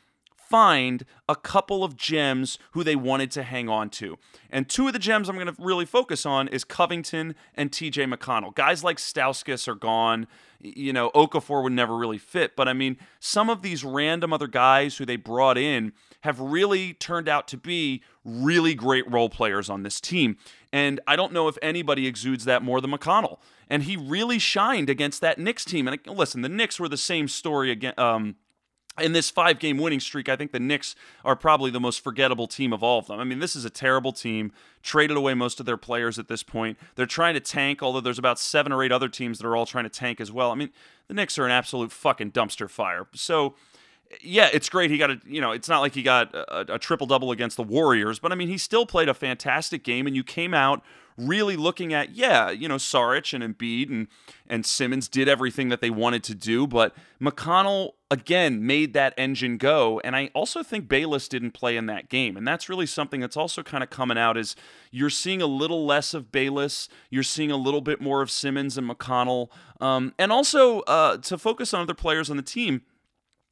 find 0.48 1.04
a 1.28 1.36
couple 1.36 1.84
of 1.84 1.96
gems 1.96 2.58
who 2.72 2.82
they 2.82 2.96
wanted 2.96 3.30
to 3.32 3.42
hang 3.42 3.68
on 3.68 3.90
to. 3.90 4.16
And 4.50 4.68
two 4.68 4.86
of 4.86 4.92
the 4.92 4.98
gems 4.98 5.28
I'm 5.28 5.36
going 5.36 5.46
to 5.46 5.62
really 5.62 5.84
focus 5.84 6.24
on 6.24 6.48
is 6.48 6.64
Covington 6.64 7.34
and 7.54 7.70
TJ 7.70 8.12
McConnell. 8.12 8.54
Guys 8.54 8.82
like 8.82 8.96
Stauskas 8.96 9.68
are 9.68 9.74
gone. 9.74 10.26
You 10.60 10.92
know, 10.92 11.10
Okafor 11.10 11.62
would 11.62 11.72
never 11.72 11.96
really 11.96 12.18
fit. 12.18 12.56
But 12.56 12.66
I 12.66 12.72
mean, 12.72 12.96
some 13.20 13.50
of 13.50 13.62
these 13.62 13.84
random 13.84 14.32
other 14.32 14.46
guys 14.46 14.96
who 14.96 15.04
they 15.04 15.16
brought 15.16 15.58
in 15.58 15.92
have 16.22 16.40
really 16.40 16.94
turned 16.94 17.28
out 17.28 17.46
to 17.48 17.56
be 17.56 18.02
really 18.24 18.74
great 18.74 19.10
role 19.10 19.28
players 19.28 19.68
on 19.68 19.82
this 19.82 20.00
team. 20.00 20.36
And 20.72 21.00
I 21.06 21.16
don't 21.16 21.32
know 21.32 21.48
if 21.48 21.58
anybody 21.62 22.06
exudes 22.06 22.44
that 22.46 22.62
more 22.62 22.80
than 22.80 22.90
McConnell. 22.90 23.38
And 23.68 23.82
he 23.84 23.96
really 23.96 24.38
shined 24.38 24.88
against 24.88 25.20
that 25.20 25.38
Knicks 25.38 25.64
team. 25.64 25.86
And 25.86 25.98
listen, 26.06 26.40
the 26.40 26.48
Knicks 26.48 26.80
were 26.80 26.88
the 26.88 26.96
same 26.96 27.28
story 27.28 27.70
again. 27.70 27.94
Um, 27.98 28.36
in 29.00 29.12
this 29.12 29.30
five 29.30 29.58
game 29.58 29.78
winning 29.78 30.00
streak, 30.00 30.28
I 30.28 30.36
think 30.36 30.52
the 30.52 30.60
Knicks 30.60 30.94
are 31.24 31.36
probably 31.36 31.70
the 31.70 31.80
most 31.80 32.02
forgettable 32.02 32.46
team 32.46 32.72
of 32.72 32.82
all 32.82 32.98
of 32.98 33.06
them. 33.06 33.20
I 33.20 33.24
mean, 33.24 33.38
this 33.38 33.56
is 33.56 33.64
a 33.64 33.70
terrible 33.70 34.12
team, 34.12 34.52
traded 34.82 35.16
away 35.16 35.34
most 35.34 35.60
of 35.60 35.66
their 35.66 35.76
players 35.76 36.18
at 36.18 36.28
this 36.28 36.42
point. 36.42 36.78
They're 36.94 37.06
trying 37.06 37.34
to 37.34 37.40
tank, 37.40 37.82
although 37.82 38.00
there's 38.00 38.18
about 38.18 38.38
seven 38.38 38.72
or 38.72 38.82
eight 38.82 38.92
other 38.92 39.08
teams 39.08 39.38
that 39.38 39.46
are 39.46 39.56
all 39.56 39.66
trying 39.66 39.84
to 39.84 39.90
tank 39.90 40.20
as 40.20 40.32
well. 40.32 40.50
I 40.50 40.54
mean, 40.54 40.70
the 41.08 41.14
Knicks 41.14 41.38
are 41.38 41.44
an 41.44 41.52
absolute 41.52 41.92
fucking 41.92 42.32
dumpster 42.32 42.68
fire. 42.68 43.06
So, 43.14 43.54
yeah, 44.22 44.48
it's 44.52 44.68
great. 44.68 44.90
He 44.90 44.98
got 44.98 45.10
a, 45.10 45.20
you 45.26 45.40
know, 45.40 45.52
it's 45.52 45.68
not 45.68 45.80
like 45.80 45.94
he 45.94 46.02
got 46.02 46.34
a, 46.34 46.74
a 46.74 46.78
triple 46.78 47.06
double 47.06 47.30
against 47.30 47.56
the 47.56 47.62
Warriors, 47.62 48.18
but 48.18 48.32
I 48.32 48.34
mean, 48.34 48.48
he 48.48 48.58
still 48.58 48.86
played 48.86 49.08
a 49.08 49.14
fantastic 49.14 49.84
game, 49.84 50.06
and 50.06 50.16
you 50.16 50.24
came 50.24 50.54
out 50.54 50.82
really 51.16 51.56
looking 51.56 51.92
at, 51.92 52.14
yeah, 52.14 52.50
you 52.50 52.68
know, 52.68 52.76
Saric 52.76 53.34
and 53.34 53.42
Embiid 53.42 53.90
and 53.90 54.08
and 54.48 54.64
Simmons 54.64 55.08
did 55.08 55.28
everything 55.28 55.68
that 55.68 55.80
they 55.80 55.90
wanted 55.90 56.24
to 56.24 56.34
do, 56.34 56.66
but 56.66 56.94
McConnell 57.20 57.92
again 58.10 58.66
made 58.66 58.94
that 58.94 59.12
engine 59.18 59.58
go 59.58 60.00
and 60.02 60.16
i 60.16 60.30
also 60.34 60.62
think 60.62 60.88
bayless 60.88 61.28
didn't 61.28 61.50
play 61.50 61.76
in 61.76 61.86
that 61.86 62.08
game 62.08 62.36
and 62.36 62.48
that's 62.48 62.68
really 62.68 62.86
something 62.86 63.20
that's 63.20 63.36
also 63.36 63.62
kind 63.62 63.84
of 63.84 63.90
coming 63.90 64.16
out 64.16 64.36
is 64.36 64.56
you're 64.90 65.10
seeing 65.10 65.42
a 65.42 65.46
little 65.46 65.84
less 65.84 66.14
of 66.14 66.32
bayless 66.32 66.88
you're 67.10 67.22
seeing 67.22 67.50
a 67.50 67.56
little 67.56 67.82
bit 67.82 68.00
more 68.00 68.22
of 68.22 68.30
simmons 68.30 68.78
and 68.78 68.88
mcconnell 68.88 69.48
um, 69.80 70.14
and 70.18 70.32
also 70.32 70.80
uh, 70.80 71.18
to 71.18 71.36
focus 71.36 71.74
on 71.74 71.82
other 71.82 71.94
players 71.94 72.30
on 72.30 72.36
the 72.36 72.42
team 72.42 72.82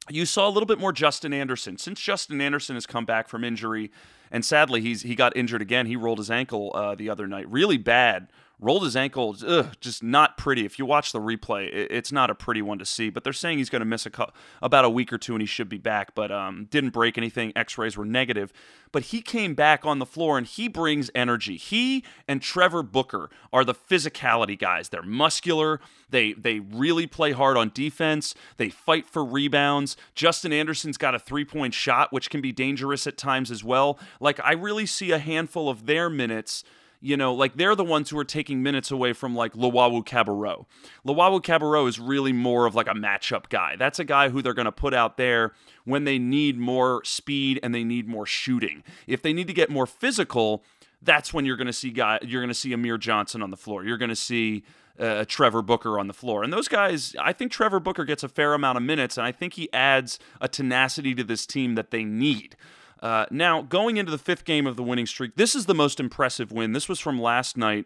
you 0.09 0.25
saw 0.25 0.47
a 0.47 0.51
little 0.51 0.67
bit 0.67 0.79
more 0.79 0.91
justin 0.91 1.33
anderson. 1.33 1.77
Since 1.77 2.01
justin 2.01 2.41
anderson 2.41 2.75
has 2.75 2.87
come 2.87 3.05
back 3.05 3.27
from 3.27 3.43
injury 3.43 3.91
and 4.31 4.43
sadly 4.43 4.81
he's 4.81 5.03
he 5.03 5.13
got 5.13 5.37
injured 5.37 5.61
again 5.61 5.85
he 5.85 5.95
rolled 5.95 6.17
his 6.17 6.31
ankle 6.31 6.71
uh, 6.73 6.95
the 6.95 7.09
other 7.09 7.27
night 7.27 7.47
really 7.49 7.77
bad 7.77 8.29
rolled 8.59 8.83
his 8.83 8.95
ankle. 8.95 9.35
Ugh, 9.45 9.67
just 9.79 10.01
not 10.01 10.37
pretty. 10.37 10.65
If 10.65 10.79
you 10.79 10.85
watch 10.85 11.11
the 11.11 11.19
replay, 11.19 11.69
it's 11.71 12.11
not 12.11 12.29
a 12.29 12.35
pretty 12.35 12.61
one 12.61 12.79
to 12.79 12.85
see. 12.85 13.09
But 13.09 13.23
they're 13.23 13.33
saying 13.33 13.59
he's 13.59 13.69
going 13.69 13.81
to 13.81 13.85
miss 13.85 14.05
a 14.05 14.09
cu- 14.09 14.31
about 14.61 14.83
a 14.83 14.89
week 14.89 15.13
or 15.13 15.17
two 15.17 15.33
and 15.33 15.41
he 15.41 15.45
should 15.45 15.69
be 15.69 15.77
back. 15.77 16.15
But 16.15 16.31
um, 16.31 16.67
didn't 16.71 16.89
break 16.89 17.17
anything. 17.17 17.53
X-rays 17.55 17.95
were 17.95 18.05
negative. 18.05 18.51
But 18.91 19.03
he 19.03 19.21
came 19.21 19.53
back 19.53 19.85
on 19.85 19.99
the 19.99 20.05
floor 20.05 20.37
and 20.37 20.47
he 20.47 20.67
brings 20.67 21.11
energy. 21.13 21.57
He 21.57 22.03
and 22.27 22.41
Trevor 22.41 22.81
Booker 22.81 23.29
are 23.53 23.63
the 23.63 23.75
physicality 23.75 24.57
guys. 24.57 24.89
They're 24.89 25.03
muscular. 25.03 25.79
They 26.09 26.33
they 26.33 26.59
really 26.59 27.05
play 27.05 27.33
hard 27.33 27.57
on 27.57 27.71
defense. 27.73 28.33
They 28.55 28.69
fight 28.69 29.05
for 29.05 29.23
rebounds. 29.23 29.97
Justin 30.15 30.53
Anderson's 30.53 30.97
got 30.97 31.13
a 31.13 31.19
three-point 31.19 31.73
shot, 31.73 32.11
which 32.11 32.29
can 32.29 32.41
be 32.41 32.51
dangerous 32.51 33.05
at 33.05 33.17
times 33.17 33.51
as 33.51 33.63
well. 33.63 33.99
Like 34.19 34.39
I 34.43 34.53
really 34.53 34.85
see 34.85 35.11
a 35.11 35.19
handful 35.19 35.69
of 35.69 35.85
their 35.85 36.09
minutes 36.09 36.63
you 36.99 37.15
know, 37.15 37.33
like 37.33 37.55
they're 37.55 37.75
the 37.75 37.83
ones 37.83 38.09
who 38.09 38.17
are 38.17 38.25
taking 38.25 38.63
minutes 38.63 38.91
away 38.91 39.13
from 39.13 39.35
like 39.35 39.53
Luwawu-Cabarrot. 39.53 40.65
Luwawu-Cabarrot 41.05 41.87
is 41.87 41.99
really 41.99 42.33
more 42.33 42.65
of 42.65 42.75
like 42.75 42.87
a 42.87 42.93
matchup 42.93 43.49
guy. 43.49 43.75
That's 43.75 43.99
a 43.99 44.03
guy 44.03 44.29
who 44.29 44.41
they're 44.41 44.53
going 44.53 44.65
to 44.65 44.71
put 44.71 44.93
out 44.93 45.17
there 45.17 45.53
when 45.85 46.03
they 46.03 46.17
need 46.17 46.57
more 46.57 47.03
speed 47.03 47.59
and 47.61 47.73
they 47.73 47.83
need 47.83 48.07
more 48.07 48.25
shooting. 48.25 48.83
If 49.05 49.21
they 49.21 49.33
need 49.33 49.47
to 49.47 49.53
get 49.53 49.69
more 49.69 49.85
physical, 49.85 50.63
that's 51.01 51.33
when 51.33 51.45
you're 51.45 51.57
going 51.57 51.67
to 51.67 51.73
see 51.73 51.91
guy 51.91 52.19
you're 52.23 52.41
going 52.41 52.49
to 52.49 52.55
see 52.55 52.73
Amir 52.73 52.97
Johnson 52.97 53.41
on 53.41 53.51
the 53.51 53.57
floor. 53.57 53.83
You're 53.83 53.97
going 53.97 54.09
to 54.09 54.15
see 54.15 54.63
uh, 54.99 55.25
Trevor 55.27 55.61
Booker 55.61 55.99
on 55.99 56.07
the 56.07 56.13
floor. 56.13 56.43
And 56.43 56.51
those 56.51 56.67
guys, 56.67 57.15
I 57.19 57.33
think 57.33 57.51
Trevor 57.51 57.79
Booker 57.79 58.03
gets 58.03 58.23
a 58.23 58.29
fair 58.29 58.53
amount 58.53 58.77
of 58.77 58.83
minutes 58.83 59.17
and 59.17 59.25
I 59.25 59.31
think 59.31 59.53
he 59.53 59.71
adds 59.71 60.17
a 60.41 60.47
tenacity 60.47 61.13
to 61.15 61.23
this 61.23 61.45
team 61.45 61.75
that 61.75 61.91
they 61.91 62.03
need. 62.03 62.55
Uh, 63.01 63.25
now, 63.29 63.61
going 63.61 63.97
into 63.97 64.11
the 64.11 64.17
fifth 64.17 64.45
game 64.45 64.65
of 64.65 64.75
the 64.75 64.83
winning 64.83 65.05
streak, 65.05 65.35
this 65.35 65.55
is 65.55 65.65
the 65.65 65.75
most 65.75 65.99
impressive 65.99 66.51
win. 66.51 66.73
This 66.73 66.89
was 66.89 66.99
from 66.99 67.19
last 67.19 67.57
night. 67.57 67.85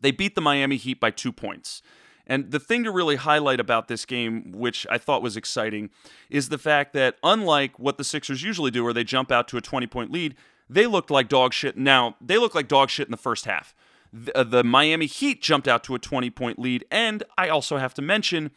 They 0.00 0.10
beat 0.10 0.34
the 0.34 0.40
Miami 0.40 0.76
Heat 0.76 1.00
by 1.00 1.10
two 1.10 1.32
points. 1.32 1.82
And 2.26 2.50
the 2.52 2.60
thing 2.60 2.84
to 2.84 2.92
really 2.92 3.16
highlight 3.16 3.58
about 3.58 3.88
this 3.88 4.04
game, 4.04 4.52
which 4.52 4.86
I 4.88 4.98
thought 4.98 5.22
was 5.22 5.36
exciting, 5.36 5.90
is 6.28 6.48
the 6.48 6.58
fact 6.58 6.92
that 6.92 7.16
unlike 7.22 7.78
what 7.78 7.98
the 7.98 8.04
Sixers 8.04 8.42
usually 8.42 8.70
do, 8.70 8.84
where 8.84 8.92
they 8.92 9.04
jump 9.04 9.32
out 9.32 9.48
to 9.48 9.56
a 9.56 9.60
20 9.60 9.86
point 9.88 10.12
lead, 10.12 10.36
they 10.68 10.86
looked 10.86 11.10
like 11.10 11.28
dog 11.28 11.52
shit. 11.52 11.76
Now, 11.76 12.16
they 12.20 12.38
looked 12.38 12.54
like 12.54 12.68
dog 12.68 12.88
shit 12.88 13.08
in 13.08 13.10
the 13.10 13.16
first 13.16 13.46
half. 13.46 13.74
The, 14.12 14.36
uh, 14.36 14.44
the 14.44 14.62
Miami 14.62 15.06
Heat 15.06 15.42
jumped 15.42 15.66
out 15.66 15.82
to 15.84 15.94
a 15.94 15.98
20 15.98 16.30
point 16.30 16.58
lead. 16.58 16.84
And 16.90 17.24
I 17.36 17.48
also 17.48 17.78
have 17.78 17.94
to 17.94 18.02
mention, 18.02 18.52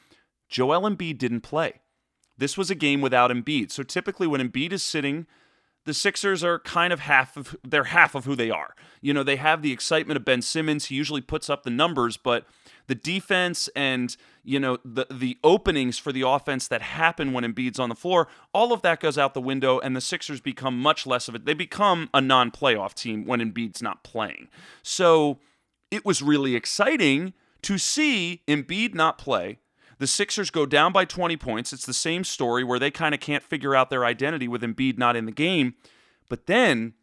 Joel 0.50 0.88
Embiid 0.88 1.18
didn't 1.18 1.42
play. 1.42 1.82
This 2.38 2.58
was 2.58 2.70
a 2.70 2.76
game 2.76 3.02
without 3.02 3.32
Embiid. 3.32 3.72
So 3.72 3.82
typically, 3.82 4.28
when 4.28 4.42
Embiid 4.42 4.72
is 4.72 4.84
sitting 4.84 5.26
the 5.86 5.94
Sixers 5.94 6.44
are 6.44 6.60
kind 6.60 6.94
of 6.94 7.02
half 7.02 7.36
of 7.36 7.56
they're 7.64 7.86
half 7.86 8.16
of 8.16 8.26
who 8.26 8.36
they 8.36 8.50
are. 8.50 8.76
You 9.02 9.14
know, 9.14 9.24
they 9.24 9.36
have 9.36 9.62
the 9.62 9.72
excitement 9.72 10.18
of 10.18 10.26
Ben 10.26 10.42
Simmons. 10.42 10.86
He 10.86 10.96
usually 10.96 11.22
puts 11.22 11.50
up 11.50 11.64
the 11.64 11.70
numbers, 11.70 12.18
but 12.18 12.46
the 12.88 12.96
defense 12.96 13.70
and 13.76 14.16
you 14.44 14.60
know 14.60 14.78
the 14.84 15.08
the 15.12 15.38
openings 15.44 15.98
for 15.98 16.12
the 16.12 16.28
offense 16.28 16.68
that 16.68 16.82
happen 16.82 17.34
when 17.34 17.44
Embiid's 17.44 17.80
on 17.80 17.90
the 17.90 17.96
floor, 17.96 18.28
all 18.54 18.72
of 18.72 18.82
that 18.82 19.00
goes 19.00 19.18
out 19.18 19.34
the 19.34 19.42
window, 19.42 19.80
and 19.80 19.96
the 19.96 20.02
Sixers 20.02 20.42
become 20.42 20.80
much 20.80 21.06
less 21.06 21.28
of 21.28 21.36
it. 21.36 21.46
They 21.46 21.54
become 21.54 22.10
a 22.14 22.22
non-playoff 22.22 22.94
team 22.94 23.26
when 23.26 23.40
Embiid's 23.40 23.82
not 23.82 24.04
playing. 24.04 24.48
So 24.82 25.40
it 25.92 26.06
was 26.06 26.22
really 26.22 26.56
exciting 26.56 27.34
to 27.64 27.78
see 27.78 28.42
Embiid 28.48 28.94
not 28.94 29.18
play 29.18 29.60
the 30.04 30.08
Sixers 30.08 30.50
go 30.50 30.66
down 30.66 30.92
by 30.92 31.06
20 31.06 31.38
points. 31.38 31.72
It's 31.72 31.86
the 31.86 31.94
same 31.94 32.26
story 32.26 32.62
where 32.62 32.78
they 32.78 32.92
kind 32.92 33.16
of 33.16 33.22
can't 33.22 33.42
figure 33.42 33.74
out 33.74 33.90
their 33.90 34.04
identity 34.04 34.50
with 34.50 34.62
Embiid 34.62 34.98
not 34.98 35.16
in 35.16 35.26
the 35.26 35.32
game. 35.32 35.76
But 36.28 36.46
then 36.46 36.96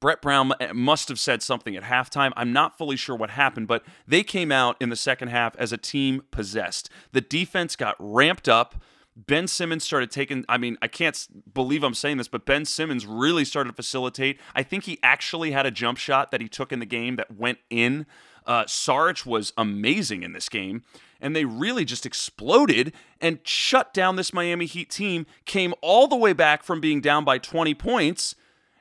Brett 0.00 0.20
Brown 0.20 0.50
eh, 0.58 0.72
must 0.72 1.08
have 1.10 1.20
said 1.20 1.44
something 1.44 1.76
at 1.76 1.84
halftime. 1.84 2.32
I'm 2.34 2.52
not 2.52 2.76
fully 2.76 2.96
sure 2.96 3.14
what 3.14 3.30
happened, 3.30 3.68
but 3.68 3.84
they 4.04 4.24
came 4.24 4.50
out 4.50 4.76
in 4.80 4.88
the 4.88 4.96
second 4.96 5.28
half 5.28 5.54
as 5.58 5.72
a 5.72 5.76
team 5.76 6.22
possessed. 6.32 6.90
The 7.12 7.20
defense 7.20 7.76
got 7.76 7.94
ramped 8.00 8.48
up. 8.48 8.82
Ben 9.14 9.46
Simmons 9.46 9.84
started 9.84 10.10
taking, 10.10 10.44
I 10.48 10.58
mean, 10.58 10.76
I 10.82 10.88
can't 10.88 11.24
believe 11.54 11.84
I'm 11.84 11.94
saying 11.94 12.16
this, 12.16 12.26
but 12.26 12.44
Ben 12.44 12.64
Simmons 12.64 13.06
really 13.06 13.44
started 13.44 13.70
to 13.70 13.76
facilitate. 13.76 14.40
I 14.56 14.64
think 14.64 14.84
he 14.84 14.98
actually 15.04 15.52
had 15.52 15.66
a 15.66 15.70
jump 15.70 15.98
shot 15.98 16.32
that 16.32 16.40
he 16.40 16.48
took 16.48 16.72
in 16.72 16.80
the 16.80 16.86
game 16.86 17.14
that 17.14 17.36
went 17.36 17.58
in. 17.70 18.06
Uh, 18.48 18.64
Saric 18.64 19.24
was 19.24 19.52
amazing 19.56 20.24
in 20.24 20.32
this 20.32 20.48
game 20.48 20.82
and 21.20 21.36
they 21.36 21.44
really 21.44 21.84
just 21.84 22.06
exploded 22.06 22.92
and 23.20 23.40
shut 23.42 23.92
down 23.92 24.16
this 24.16 24.32
Miami 24.32 24.66
Heat 24.66 24.90
team, 24.90 25.26
came 25.44 25.74
all 25.82 26.08
the 26.08 26.16
way 26.16 26.32
back 26.32 26.62
from 26.62 26.80
being 26.80 27.00
down 27.00 27.24
by 27.24 27.38
20 27.38 27.74
points 27.74 28.34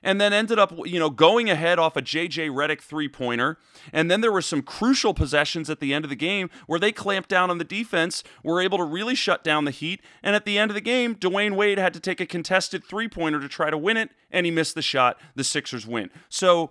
and 0.04 0.22
then 0.22 0.32
ended 0.32 0.60
up, 0.60 0.74
you 0.86 1.00
know, 1.00 1.10
going 1.10 1.50
ahead 1.50 1.80
off 1.80 1.98
a 1.98 2.02
JJ 2.02 2.50
Redick 2.50 2.82
three-pointer. 2.82 3.58
And 3.92 4.10
then 4.10 4.22
there 4.22 4.32
were 4.32 4.42
some 4.42 4.62
crucial 4.62 5.14
possessions 5.14 5.70
at 5.70 5.80
the 5.80 5.94
end 5.94 6.06
of 6.06 6.10
the 6.10 6.16
game 6.16 6.50
where 6.68 6.80
they 6.80 6.92
clamped 6.92 7.30
down 7.30 7.50
on 7.50 7.58
the 7.58 7.64
defense, 7.64 8.24
were 8.44 8.62
able 8.62 8.78
to 8.78 8.84
really 8.84 9.16
shut 9.16 9.44
down 9.44 9.66
the 9.66 9.72
Heat. 9.72 10.02
And 10.24 10.36
at 10.36 10.46
the 10.46 10.58
end 10.58 10.72
of 10.72 10.76
the 10.76 10.82
game, 10.82 11.16
Dwyane 11.16 11.56
Wade 11.56 11.80
had 11.80 11.94
to 11.94 12.00
take 12.00 12.22
a 12.22 12.26
contested 12.26 12.84
three-pointer 12.84 13.40
to 13.40 13.50
try 13.50 13.70
to 13.70 13.78
win 13.78 13.98
it, 13.98 14.12
and 14.32 14.46
he 14.46 14.52
missed 14.52 14.76
the 14.76 14.82
shot. 14.82 15.20
The 15.36 15.44
Sixers 15.44 15.88
win. 15.88 16.10
So 16.30 16.70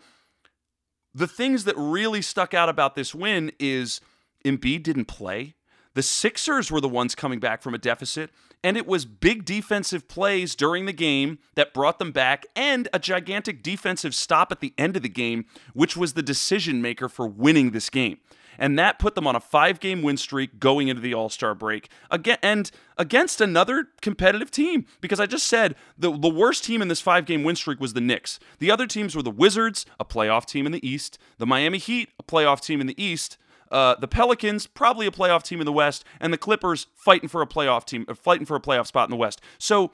the 1.17 1.27
things 1.27 1.65
that 1.65 1.75
really 1.79 2.21
stuck 2.21 2.53
out 2.53 2.69
about 2.69 2.95
this 2.95 3.15
win 3.15 3.51
is 3.59 4.03
Embiid 4.45 4.83
didn't 4.83 5.07
play. 5.07 5.55
The 5.95 6.03
Sixers 6.03 6.71
were 6.71 6.81
the 6.81 6.91
ones 6.91 7.15
coming 7.15 7.41
back 7.41 7.63
from 7.63 7.73
a 7.73 7.79
deficit, 7.79 8.31
and 8.63 8.77
it 8.77 8.87
was 8.87 9.05
big 9.05 9.45
defensive 9.45 10.09
plays 10.09 10.55
during 10.55 10.87
the 10.87 10.93
game 10.93 11.39
that 11.55 11.75
brought 11.75 11.99
them 11.99 12.13
back, 12.13 12.47
and 12.55 12.89
a 12.93 12.99
gigantic 12.99 13.63
defensive 13.63 14.15
stop 14.15 14.53
at 14.53 14.61
the 14.61 14.75
end 14.77 14.97
of 14.97 15.03
the 15.03 15.09
game, 15.09 15.45
which 15.75 15.97
was 15.97 16.13
the 16.15 16.23
decision 16.23 16.83
maker 16.83 17.09
for 17.09 17.27
winning 17.27 17.71
this 17.71 17.91
game. 17.91 18.19
And 18.59 18.79
that 18.79 18.99
put 18.99 19.15
them 19.15 19.27
on 19.27 19.37
a 19.37 19.41
five 19.41 19.81
game 19.81 20.03
win 20.03 20.17
streak 20.17 20.59
going 20.59 20.89
into 20.89 21.03
the 21.03 21.15
All 21.15 21.29
Star 21.29 21.55
break 21.55 21.89
again, 22.11 22.39
and 22.43 22.71
against 22.97 23.41
another 23.41 23.89
competitive 24.01 24.51
team. 24.51 24.87
Because 25.01 25.21
I 25.21 25.27
just 25.27 25.47
said 25.47 25.75
the, 25.99 26.17
the 26.17 26.29
worst 26.29 26.65
team 26.65 26.83
in 26.83 26.89
this 26.89 27.01
five 27.01 27.27
game 27.27 27.45
win 27.45 27.57
streak 27.57 27.81
was 27.81 27.93
the 27.93 28.01
Knicks. 28.01 28.39
The 28.59 28.71
other 28.71 28.87
teams 28.87 29.15
were 29.15 29.23
the 29.23 29.31
Wizards, 29.31 29.87
a 30.01 30.05
playoff 30.05 30.47
team 30.47 30.67
in 30.67 30.73
the 30.73 30.87
East, 30.87 31.19
the 31.39 31.47
Miami 31.47 31.79
Heat, 31.79 32.11
a 32.19 32.23
playoff 32.23 32.61
team 32.61 32.81
in 32.81 32.87
the 32.87 33.03
East, 33.03 33.37
uh, 33.71 33.97
the 33.97 34.09
Pelicans, 34.09 34.67
probably 34.67 35.07
a 35.07 35.11
playoff 35.11 35.43
team 35.43 35.61
in 35.61 35.67
the 35.67 35.73
West, 35.73 36.05
and 36.21 36.33
the 36.33 36.39
Clippers 36.39 36.87
fighting 36.95 37.29
for 37.29 37.43
a 37.43 37.47
playoff 37.47 37.85
team, 37.85 38.05
uh, 38.09 38.15
fighting 38.15 38.47
for 38.47 38.57
a 38.57 38.61
playoff 38.61 38.87
spot 38.87 39.09
in 39.09 39.11
the 39.11 39.17
West. 39.17 39.41
So 39.59 39.93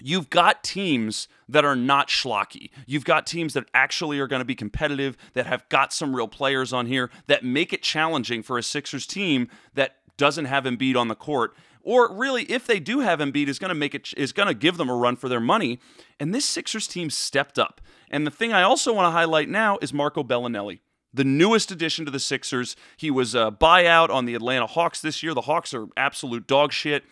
you've 0.00 0.30
got 0.30 0.62
teams 0.62 1.28
that 1.48 1.64
are 1.64 1.76
not 1.76 2.08
schlocky. 2.08 2.70
You've 2.86 3.04
got 3.04 3.26
teams 3.26 3.54
that 3.54 3.64
actually 3.74 4.18
are 4.18 4.26
going 4.26 4.40
to 4.40 4.46
be 4.46 4.54
competitive, 4.54 5.16
that 5.34 5.46
have 5.46 5.68
got 5.68 5.92
some 5.92 6.14
real 6.14 6.28
players 6.28 6.72
on 6.72 6.86
here, 6.86 7.10
that 7.26 7.44
make 7.44 7.72
it 7.72 7.82
challenging 7.82 8.42
for 8.42 8.58
a 8.58 8.62
Sixers 8.62 9.06
team 9.06 9.48
that 9.74 9.96
doesn't 10.16 10.46
have 10.46 10.64
Embiid 10.64 10.96
on 10.96 11.08
the 11.08 11.14
court. 11.14 11.54
Or 11.82 12.12
really, 12.12 12.44
if 12.44 12.66
they 12.66 12.80
do 12.80 13.00
have 13.00 13.20
Embiid, 13.20 13.46
is 13.46 13.60
going 13.60 13.68
to 13.68 13.74
make 13.74 13.94
it 13.94 14.12
is 14.16 14.32
going 14.32 14.48
to 14.48 14.54
give 14.54 14.76
them 14.76 14.90
a 14.90 14.96
run 14.96 15.14
for 15.14 15.28
their 15.28 15.40
money. 15.40 15.78
And 16.18 16.34
this 16.34 16.44
Sixers 16.44 16.88
team 16.88 17.10
stepped 17.10 17.58
up. 17.58 17.80
And 18.10 18.26
the 18.26 18.30
thing 18.30 18.52
I 18.52 18.62
also 18.62 18.92
want 18.92 19.06
to 19.06 19.10
highlight 19.10 19.48
now 19.48 19.78
is 19.80 19.92
Marco 19.92 20.24
Belinelli 20.24 20.80
the 21.16 21.24
newest 21.24 21.70
addition 21.70 22.04
to 22.04 22.10
the 22.10 22.20
Sixers. 22.20 22.76
He 22.96 23.10
was 23.10 23.34
a 23.34 23.50
buyout 23.50 24.10
on 24.10 24.26
the 24.26 24.34
Atlanta 24.34 24.66
Hawks 24.66 25.00
this 25.00 25.22
year. 25.22 25.34
The 25.34 25.42
Hawks 25.42 25.74
are 25.74 25.86
absolute 25.96 26.46
dog 26.46 26.72
shit. 26.72 27.04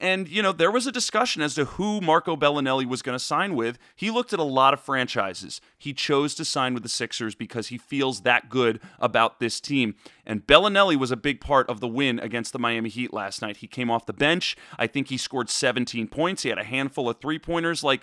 And, 0.00 0.28
you 0.28 0.42
know, 0.42 0.52
there 0.52 0.70
was 0.70 0.86
a 0.86 0.92
discussion 0.92 1.42
as 1.42 1.56
to 1.56 1.64
who 1.64 2.00
Marco 2.00 2.36
Belinelli 2.36 2.86
was 2.86 3.02
going 3.02 3.18
to 3.18 3.24
sign 3.24 3.56
with. 3.56 3.78
He 3.96 4.12
looked 4.12 4.32
at 4.32 4.38
a 4.38 4.44
lot 4.44 4.72
of 4.72 4.78
franchises. 4.78 5.60
He 5.76 5.92
chose 5.92 6.36
to 6.36 6.44
sign 6.44 6.72
with 6.72 6.84
the 6.84 6.88
Sixers 6.88 7.34
because 7.34 7.66
he 7.66 7.78
feels 7.78 8.20
that 8.20 8.48
good 8.48 8.80
about 9.00 9.40
this 9.40 9.58
team. 9.58 9.96
And 10.24 10.46
Belinelli 10.46 10.96
was 10.96 11.10
a 11.10 11.16
big 11.16 11.40
part 11.40 11.68
of 11.68 11.80
the 11.80 11.88
win 11.88 12.20
against 12.20 12.52
the 12.52 12.60
Miami 12.60 12.90
Heat 12.90 13.12
last 13.12 13.42
night. 13.42 13.56
He 13.56 13.66
came 13.66 13.90
off 13.90 14.06
the 14.06 14.12
bench. 14.12 14.56
I 14.78 14.86
think 14.86 15.08
he 15.08 15.16
scored 15.16 15.50
17 15.50 16.06
points. 16.06 16.44
He 16.44 16.48
had 16.50 16.58
a 16.58 16.64
handful 16.64 17.08
of 17.08 17.20
three 17.20 17.40
pointers. 17.40 17.82
Like, 17.82 18.02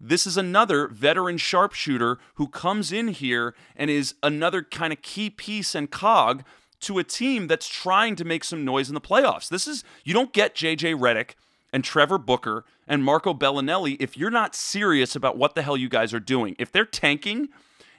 this 0.00 0.26
is 0.26 0.36
another 0.36 0.88
veteran 0.88 1.36
sharpshooter 1.36 2.18
who 2.34 2.48
comes 2.48 2.90
in 2.90 3.08
here 3.08 3.54
and 3.76 3.90
is 3.90 4.14
another 4.22 4.62
kind 4.62 4.92
of 4.92 5.02
key 5.02 5.28
piece 5.28 5.74
and 5.74 5.90
cog 5.90 6.42
to 6.80 6.98
a 6.98 7.04
team 7.04 7.46
that's 7.46 7.68
trying 7.68 8.16
to 8.16 8.24
make 8.24 8.42
some 8.42 8.64
noise 8.64 8.88
in 8.88 8.94
the 8.94 9.00
playoffs. 9.00 9.48
This 9.48 9.68
is 9.68 9.84
you 10.04 10.14
don't 10.14 10.32
get 10.32 10.54
JJ 10.54 10.98
Redick 10.98 11.34
and 11.72 11.84
Trevor 11.84 12.18
Booker 12.18 12.64
and 12.88 13.04
Marco 13.04 13.34
Belinelli 13.34 13.96
if 14.00 14.16
you're 14.16 14.30
not 14.30 14.54
serious 14.54 15.14
about 15.14 15.36
what 15.36 15.54
the 15.54 15.62
hell 15.62 15.76
you 15.76 15.88
guys 15.88 16.14
are 16.14 16.20
doing. 16.20 16.56
If 16.58 16.72
they're 16.72 16.86
tanking, 16.86 17.48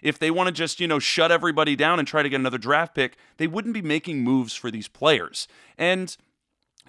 if 0.01 0.17
they 0.17 0.31
want 0.31 0.48
to 0.48 0.51
just, 0.51 0.79
you 0.79 0.88
know, 0.88 1.00
shut 1.00 1.31
everybody 1.31 1.75
down 1.75 2.00
and 2.00 2.08
try 2.08 2.24
to 2.24 2.29
get 2.29 2.39
another 2.39 2.58
draft 2.58 2.96
pick, 2.96 3.17
they 3.38 3.48
wouldn't 3.48 3.75
be 3.75 3.81
making 3.84 4.24
moves 4.24 4.55
for 4.55 4.72
these 4.72 4.88
players. 4.88 5.48
And 5.77 6.17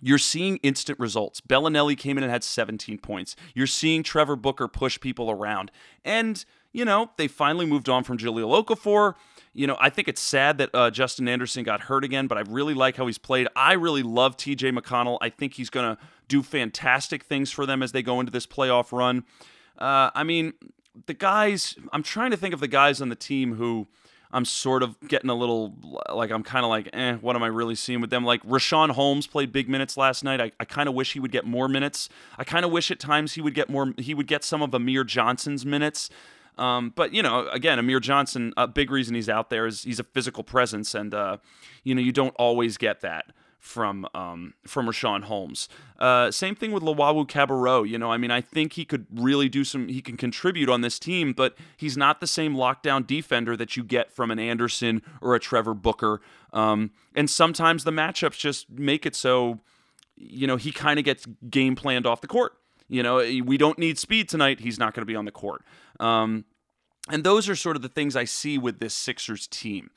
you're 0.00 0.18
seeing 0.18 0.56
instant 0.58 0.98
results. 0.98 1.40
Belinelli 1.40 1.96
came 1.96 2.18
in 2.18 2.24
and 2.24 2.32
had 2.32 2.44
17 2.44 2.98
points. 2.98 3.36
You're 3.54 3.66
seeing 3.66 4.02
Trevor 4.02 4.36
Booker 4.36 4.68
push 4.68 4.98
people 5.00 5.30
around. 5.30 5.70
And, 6.04 6.44
you 6.72 6.84
know, 6.84 7.10
they 7.16 7.28
finally 7.28 7.66
moved 7.66 7.88
on 7.88 8.04
from 8.04 8.18
Jahlil 8.18 8.64
Okafor. 8.64 9.14
You 9.52 9.66
know, 9.66 9.76
I 9.78 9.90
think 9.90 10.08
it's 10.08 10.20
sad 10.20 10.58
that 10.58 10.70
uh, 10.74 10.90
Justin 10.90 11.28
Anderson 11.28 11.62
got 11.62 11.82
hurt 11.82 12.04
again, 12.04 12.26
but 12.26 12.38
I 12.38 12.42
really 12.42 12.74
like 12.74 12.96
how 12.96 13.06
he's 13.06 13.18
played. 13.18 13.48
I 13.54 13.74
really 13.74 14.02
love 14.02 14.36
TJ 14.36 14.76
McConnell. 14.76 15.18
I 15.20 15.28
think 15.28 15.54
he's 15.54 15.70
going 15.70 15.94
to 15.96 16.02
do 16.28 16.42
fantastic 16.42 17.24
things 17.24 17.50
for 17.50 17.66
them 17.66 17.82
as 17.82 17.92
they 17.92 18.02
go 18.02 18.18
into 18.18 18.32
this 18.32 18.46
playoff 18.46 18.92
run. 18.92 19.24
Uh, 19.78 20.10
I 20.14 20.24
mean, 20.24 20.54
the 21.06 21.14
guys, 21.14 21.76
I'm 21.92 22.02
trying 22.02 22.30
to 22.30 22.36
think 22.36 22.54
of 22.54 22.60
the 22.60 22.68
guys 22.68 23.00
on 23.00 23.08
the 23.08 23.16
team 23.16 23.54
who 23.54 23.88
I'm 24.32 24.44
sort 24.44 24.82
of 24.82 24.98
getting 25.08 25.28
a 25.30 25.34
little 25.34 25.74
like 26.12 26.30
I'm 26.30 26.42
kind 26.42 26.64
of 26.64 26.70
like, 26.70 26.88
eh, 26.92 27.14
what 27.20 27.36
am 27.36 27.42
I 27.42 27.48
really 27.48 27.74
seeing 27.74 28.00
with 28.00 28.10
them? 28.10 28.24
Like 28.24 28.42
Richaun 28.44 28.90
Holmes 28.90 29.26
played 29.26 29.52
big 29.52 29.68
minutes 29.68 29.96
last 29.96 30.24
night. 30.24 30.40
I, 30.40 30.52
I 30.58 30.64
kind 30.64 30.88
of 30.88 30.94
wish 30.94 31.12
he 31.12 31.20
would 31.20 31.32
get 31.32 31.44
more 31.44 31.68
minutes. 31.68 32.08
I 32.38 32.44
kind 32.44 32.64
of 32.64 32.70
wish 32.70 32.90
at 32.90 32.98
times 32.98 33.34
he 33.34 33.40
would 33.40 33.54
get 33.54 33.68
more. 33.68 33.92
He 33.98 34.14
would 34.14 34.26
get 34.26 34.44
some 34.44 34.62
of 34.62 34.72
Amir 34.72 35.04
Johnson's 35.04 35.66
minutes. 35.66 36.08
Um, 36.58 36.92
but 36.94 37.12
you 37.12 37.22
know, 37.22 37.48
again, 37.48 37.78
Amir 37.78 38.00
Johnson, 38.00 38.52
a 38.56 38.68
big 38.68 38.90
reason 38.90 39.14
he's 39.14 39.28
out 39.28 39.50
there 39.50 39.66
is 39.66 39.82
he's 39.82 40.00
a 40.00 40.04
physical 40.04 40.44
presence, 40.44 40.94
and 40.94 41.14
uh, 41.14 41.36
you 41.84 41.94
know 41.94 42.00
you 42.00 42.12
don't 42.12 42.34
always 42.36 42.76
get 42.76 43.00
that 43.00 43.26
from 43.62 44.04
um, 44.12 44.54
from 44.66 44.86
Richaun 44.86 45.22
Holmes. 45.22 45.68
Uh, 45.96 46.32
same 46.32 46.56
thing 46.56 46.72
with 46.72 46.82
Luwawu-Cabarrot. 46.82 47.88
You 47.88 47.96
know, 47.96 48.10
I 48.10 48.16
mean, 48.18 48.32
I 48.32 48.40
think 48.40 48.72
he 48.72 48.84
could 48.84 49.06
really 49.14 49.48
do 49.48 49.62
some. 49.62 49.86
He 49.86 50.02
can 50.02 50.16
contribute 50.16 50.68
on 50.68 50.80
this 50.80 50.98
team, 50.98 51.32
but 51.32 51.56
he's 51.76 51.96
not 51.96 52.20
the 52.20 52.26
same 52.26 52.56
lockdown 52.56 53.06
defender 53.06 53.56
that 53.56 53.76
you 53.76 53.84
get 53.84 54.12
from 54.12 54.32
an 54.32 54.40
Anderson 54.40 55.00
or 55.20 55.36
a 55.36 55.40
Trevor 55.40 55.74
Booker. 55.74 56.20
Um, 56.52 56.90
and 57.14 57.30
sometimes 57.30 57.84
the 57.84 57.92
matchups 57.92 58.36
just 58.36 58.68
make 58.68 59.06
it 59.06 59.14
so, 59.14 59.60
you 60.16 60.48
know, 60.48 60.56
he 60.56 60.72
kind 60.72 60.98
of 60.98 61.04
gets 61.04 61.24
game 61.48 61.76
planned 61.76 62.04
off 62.04 62.20
the 62.20 62.26
court. 62.26 62.54
You 62.88 63.04
know, 63.04 63.18
we 63.44 63.56
don't 63.56 63.78
need 63.78 63.96
speed 63.96 64.28
tonight. 64.28 64.58
He's 64.58 64.78
not 64.78 64.92
going 64.92 65.02
to 65.02 65.06
be 65.06 65.16
on 65.16 65.24
the 65.24 65.30
court. 65.30 65.62
Um, 66.00 66.46
and 67.08 67.22
those 67.22 67.48
are 67.48 67.54
sort 67.54 67.76
of 67.76 67.82
the 67.82 67.88
things 67.88 68.16
I 68.16 68.24
see 68.24 68.58
with 68.58 68.80
this 68.80 68.92
Sixers 68.92 69.46
team. 69.46 69.90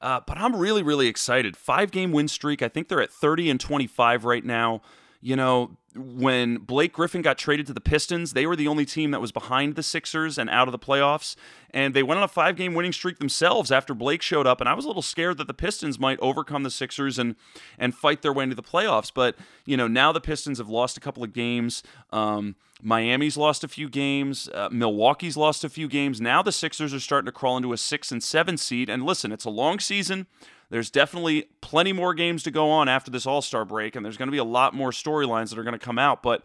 Uh, 0.00 0.20
but 0.26 0.36
I'm 0.38 0.54
really, 0.56 0.82
really 0.82 1.08
excited. 1.08 1.56
Five 1.56 1.90
game 1.90 2.12
win 2.12 2.28
streak. 2.28 2.62
I 2.62 2.68
think 2.68 2.88
they're 2.88 3.00
at 3.00 3.12
30 3.12 3.50
and 3.50 3.60
25 3.60 4.24
right 4.24 4.44
now. 4.44 4.82
You 5.26 5.34
know, 5.34 5.76
when 5.96 6.58
Blake 6.58 6.92
Griffin 6.92 7.20
got 7.20 7.36
traded 7.36 7.66
to 7.66 7.72
the 7.72 7.80
Pistons, 7.80 8.32
they 8.32 8.46
were 8.46 8.54
the 8.54 8.68
only 8.68 8.84
team 8.84 9.10
that 9.10 9.20
was 9.20 9.32
behind 9.32 9.74
the 9.74 9.82
Sixers 9.82 10.38
and 10.38 10.48
out 10.48 10.68
of 10.68 10.72
the 10.72 10.78
playoffs. 10.78 11.34
And 11.70 11.94
they 11.94 12.04
went 12.04 12.18
on 12.18 12.22
a 12.22 12.28
five 12.28 12.54
game 12.54 12.74
winning 12.74 12.92
streak 12.92 13.18
themselves 13.18 13.72
after 13.72 13.92
Blake 13.92 14.22
showed 14.22 14.46
up. 14.46 14.60
And 14.60 14.68
I 14.68 14.74
was 14.74 14.84
a 14.84 14.88
little 14.88 15.02
scared 15.02 15.38
that 15.38 15.48
the 15.48 15.52
Pistons 15.52 15.98
might 15.98 16.20
overcome 16.20 16.62
the 16.62 16.70
Sixers 16.70 17.18
and, 17.18 17.34
and 17.76 17.92
fight 17.92 18.22
their 18.22 18.32
way 18.32 18.44
into 18.44 18.54
the 18.54 18.62
playoffs. 18.62 19.10
But, 19.12 19.34
you 19.64 19.76
know, 19.76 19.88
now 19.88 20.12
the 20.12 20.20
Pistons 20.20 20.58
have 20.58 20.68
lost 20.68 20.96
a 20.96 21.00
couple 21.00 21.24
of 21.24 21.32
games. 21.32 21.82
Um, 22.12 22.54
Miami's 22.80 23.36
lost 23.36 23.64
a 23.64 23.68
few 23.68 23.88
games. 23.88 24.48
Uh, 24.54 24.68
Milwaukee's 24.70 25.36
lost 25.36 25.64
a 25.64 25.68
few 25.68 25.88
games. 25.88 26.20
Now 26.20 26.40
the 26.40 26.52
Sixers 26.52 26.94
are 26.94 27.00
starting 27.00 27.26
to 27.26 27.32
crawl 27.32 27.56
into 27.56 27.72
a 27.72 27.76
six 27.76 28.12
and 28.12 28.22
seven 28.22 28.56
seed. 28.56 28.88
And 28.88 29.02
listen, 29.02 29.32
it's 29.32 29.44
a 29.44 29.50
long 29.50 29.80
season. 29.80 30.28
There's 30.70 30.90
definitely 30.90 31.48
plenty 31.60 31.92
more 31.92 32.14
games 32.14 32.42
to 32.44 32.50
go 32.50 32.70
on 32.70 32.88
after 32.88 33.10
this 33.10 33.26
All 33.26 33.42
Star 33.42 33.64
break, 33.64 33.96
and 33.96 34.04
there's 34.04 34.16
going 34.16 34.28
to 34.28 34.32
be 34.32 34.38
a 34.38 34.44
lot 34.44 34.74
more 34.74 34.90
storylines 34.90 35.50
that 35.50 35.58
are 35.58 35.64
going 35.64 35.78
to 35.78 35.78
come 35.78 35.98
out. 35.98 36.22
But 36.22 36.42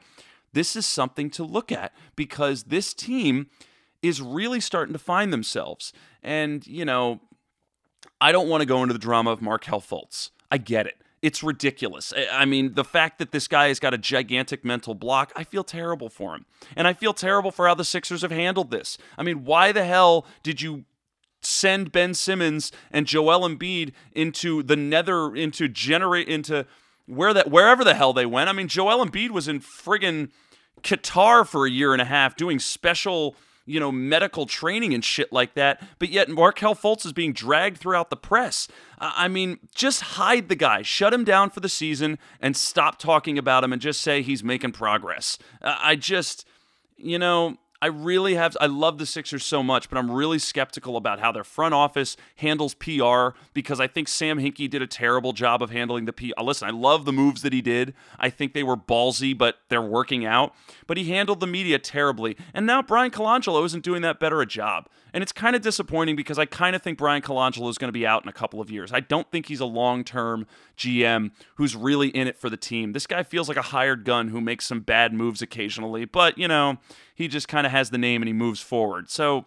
this 0.54 0.76
is 0.76 0.86
something 0.86 1.30
to 1.32 1.44
look 1.44 1.72
at 1.72 1.94
because 2.16 2.64
this 2.64 2.94
team 2.94 3.48
is 4.02 4.22
really 4.22 4.60
starting 4.60 4.94
to 4.94 5.00
find 5.00 5.32
themselves. 5.32 5.94
And, 6.24 6.66
you 6.68 6.86
know, 6.86 7.20
I 8.20 8.32
don't 8.32 8.50
want 8.50 8.62
to 8.62 8.66
go 8.66 8.82
into 8.84 8.94
the 8.94 9.00
drama 9.00 9.32
of 9.32 9.42
Markelle 9.42 9.82
Fultz. 9.82 10.32
I 10.52 10.58
get 10.58 10.88
it. 10.88 10.96
It's 11.22 11.44
ridiculous. 11.44 12.14
I 12.32 12.46
mean, 12.46 12.74
the 12.74 12.84
fact 12.84 13.20
that 13.20 13.32
this 13.32 13.48
guy 13.48 13.68
has 13.68 13.80
got 13.80 13.94
a 13.94 13.98
gigantic 13.98 14.66
mental 14.66 14.96
block, 14.96 15.32
I 15.36 15.44
feel 15.44 15.64
terrible 15.64 16.10
for 16.10 16.34
him. 16.34 16.48
And 16.76 16.88
I 16.88 16.94
feel 16.94 17.14
terrible 17.14 17.52
for 17.52 17.68
how 17.68 17.76
the 17.76 17.86
Sixers 17.86 18.24
have 18.24 18.32
handled 18.32 18.72
this. 18.72 18.98
I 19.20 19.24
mean, 19.24 19.44
why 19.46 19.72
the 19.72 19.86
hell 19.86 20.26
did 20.42 20.62
you 20.62 20.86
send 21.42 21.92
Ben 21.92 22.14
Simmons 22.14 22.72
and 22.92 23.06
Joel 23.06 23.48
Embiid 23.48 23.94
into 24.14 24.64
the 24.64 24.76
nether 24.76 25.36
into 25.36 25.68
generate 25.68 26.28
into 26.28 26.66
where 27.08 27.34
that 27.34 27.50
wherever 27.50 27.84
the 27.84 27.96
hell 27.96 28.14
they 28.14 28.26
went. 28.26 28.50
I 28.50 28.54
mean, 28.54 28.68
Joel 28.68 29.06
Embiid 29.06 29.32
was 29.32 29.48
in 29.48 29.60
friggin' 29.60 30.30
Qatar 30.84 31.48
for 31.48 31.66
a 31.66 31.70
year 31.70 31.94
and 31.94 32.02
a 32.02 32.06
half 32.06 32.36
doing 32.36 32.60
special, 32.60 33.36
you 33.66 33.80
know, 33.80 33.92
medical 33.92 34.46
training 34.46 34.94
and 34.94 35.04
shit 35.04 35.32
like 35.32 35.54
that. 35.56 35.82
But 36.00 36.10
yet 36.10 36.30
Markelle 36.30 36.76
Fultz 36.76 37.06
is 37.06 37.14
being 37.14 37.34
dragged 37.34 37.78
throughout 37.78 38.10
the 38.10 38.16
press. 38.16 38.68
I 39.00 39.28
mean, 39.28 39.60
just 39.76 40.02
hide 40.02 40.50
the 40.50 40.56
guy, 40.56 40.82
shut 40.82 41.14
him 41.14 41.24
down 41.24 41.50
for 41.50 41.60
the 41.60 41.70
season, 41.70 42.18
and 42.40 42.56
stop 42.56 42.98
talking 42.98 43.38
about 43.38 43.64
him, 43.64 43.74
and 43.74 43.82
just 43.82 44.02
say 44.02 44.22
he's 44.22 44.44
making 44.44 44.72
progress. 44.72 45.38
I 45.62 45.96
just, 45.96 46.48
you 46.98 47.20
know, 47.20 47.58
I 47.82 47.88
really 47.88 48.36
have. 48.36 48.56
I 48.62 48.68
love 48.68 49.00
the 49.00 49.08
Sixers 49.08 49.44
so 49.44 49.64
much, 49.64 49.90
but 49.90 49.98
I'm 49.98 50.12
really 50.12 50.38
skeptical 50.38 50.98
about 50.98 51.20
how 51.20 51.32
their 51.32 51.44
front 51.44 51.74
office 51.74 52.16
handles 52.36 52.76
PR 52.76 53.30
because 53.56 53.80
I 53.80 53.88
think 53.88 54.08
Sam 54.08 54.38
Hinkie 54.38 54.70
did 54.70 54.84
a 54.84 54.88
terrible 54.88 55.34
job 55.34 55.64
of 55.64 55.72
handling 55.72 56.06
the 56.06 56.14
PR. 56.14 56.34
Uh, 56.38 56.44
listen, 56.44 56.68
I 56.68 56.72
love 56.72 57.06
the 57.06 57.12
moves 57.12 57.42
that 57.42 57.54
he 57.54 57.62
did. 57.62 57.96
I 58.20 58.30
think 58.30 58.54
they 58.54 58.62
were 58.62 58.78
ballsy, 58.78 59.36
but 59.36 59.62
they're 59.70 59.82
working 59.82 60.26
out. 60.26 60.54
But 60.86 60.98
he 60.98 61.06
handled 61.06 61.40
the 61.40 61.48
media 61.48 61.80
terribly, 61.80 62.38
and 62.54 62.68
now 62.68 62.84
Bryan 62.84 63.10
Colangelo 63.10 63.66
isn't 63.66 63.84
doing 63.84 64.04
that 64.04 64.20
better 64.20 64.42
a 64.42 64.46
job. 64.46 64.88
And 65.14 65.22
it's 65.22 65.32
kind 65.34 65.56
of 65.56 65.62
disappointing 65.62 66.16
because 66.16 66.40
I 66.40 66.46
kind 66.46 66.76
of 66.76 66.82
think 66.82 66.98
Bryan 66.98 67.22
Colangelo 67.22 67.70
is 67.70 67.78
going 67.78 67.90
to 67.90 67.94
be 67.94 68.06
out 68.06 68.24
in 68.24 68.30
a 68.30 68.34
couple 68.34 68.62
of 68.62 68.70
years. 68.70 68.94
I 68.94 69.02
don't 69.02 69.30
think 69.30 69.48
he's 69.48 69.60
a 69.60 69.66
long 69.66 70.04
term 70.04 70.46
GM 70.78 71.32
who's 71.56 71.76
really 71.76 72.10
in 72.10 72.28
it 72.28 72.38
for 72.38 72.50
the 72.50 72.58
team. 72.58 72.94
This 72.94 73.08
guy 73.08 73.24
feels 73.24 73.48
like 73.48 73.58
a 73.58 73.62
hired 73.64 74.06
gun 74.06 74.30
who 74.30 74.40
makes 74.40 74.66
some 74.66 74.82
bad 74.82 75.14
moves 75.14 75.42
occasionally, 75.42 76.06
but, 76.06 76.38
you 76.38 76.48
know, 76.48 76.78
he 77.14 77.28
just 77.28 77.48
kind 77.48 77.68
of 77.68 77.71
has 77.72 77.90
the 77.90 77.98
name 77.98 78.22
and 78.22 78.28
he 78.28 78.34
moves 78.34 78.62
forward. 78.62 79.10
So 79.10 79.46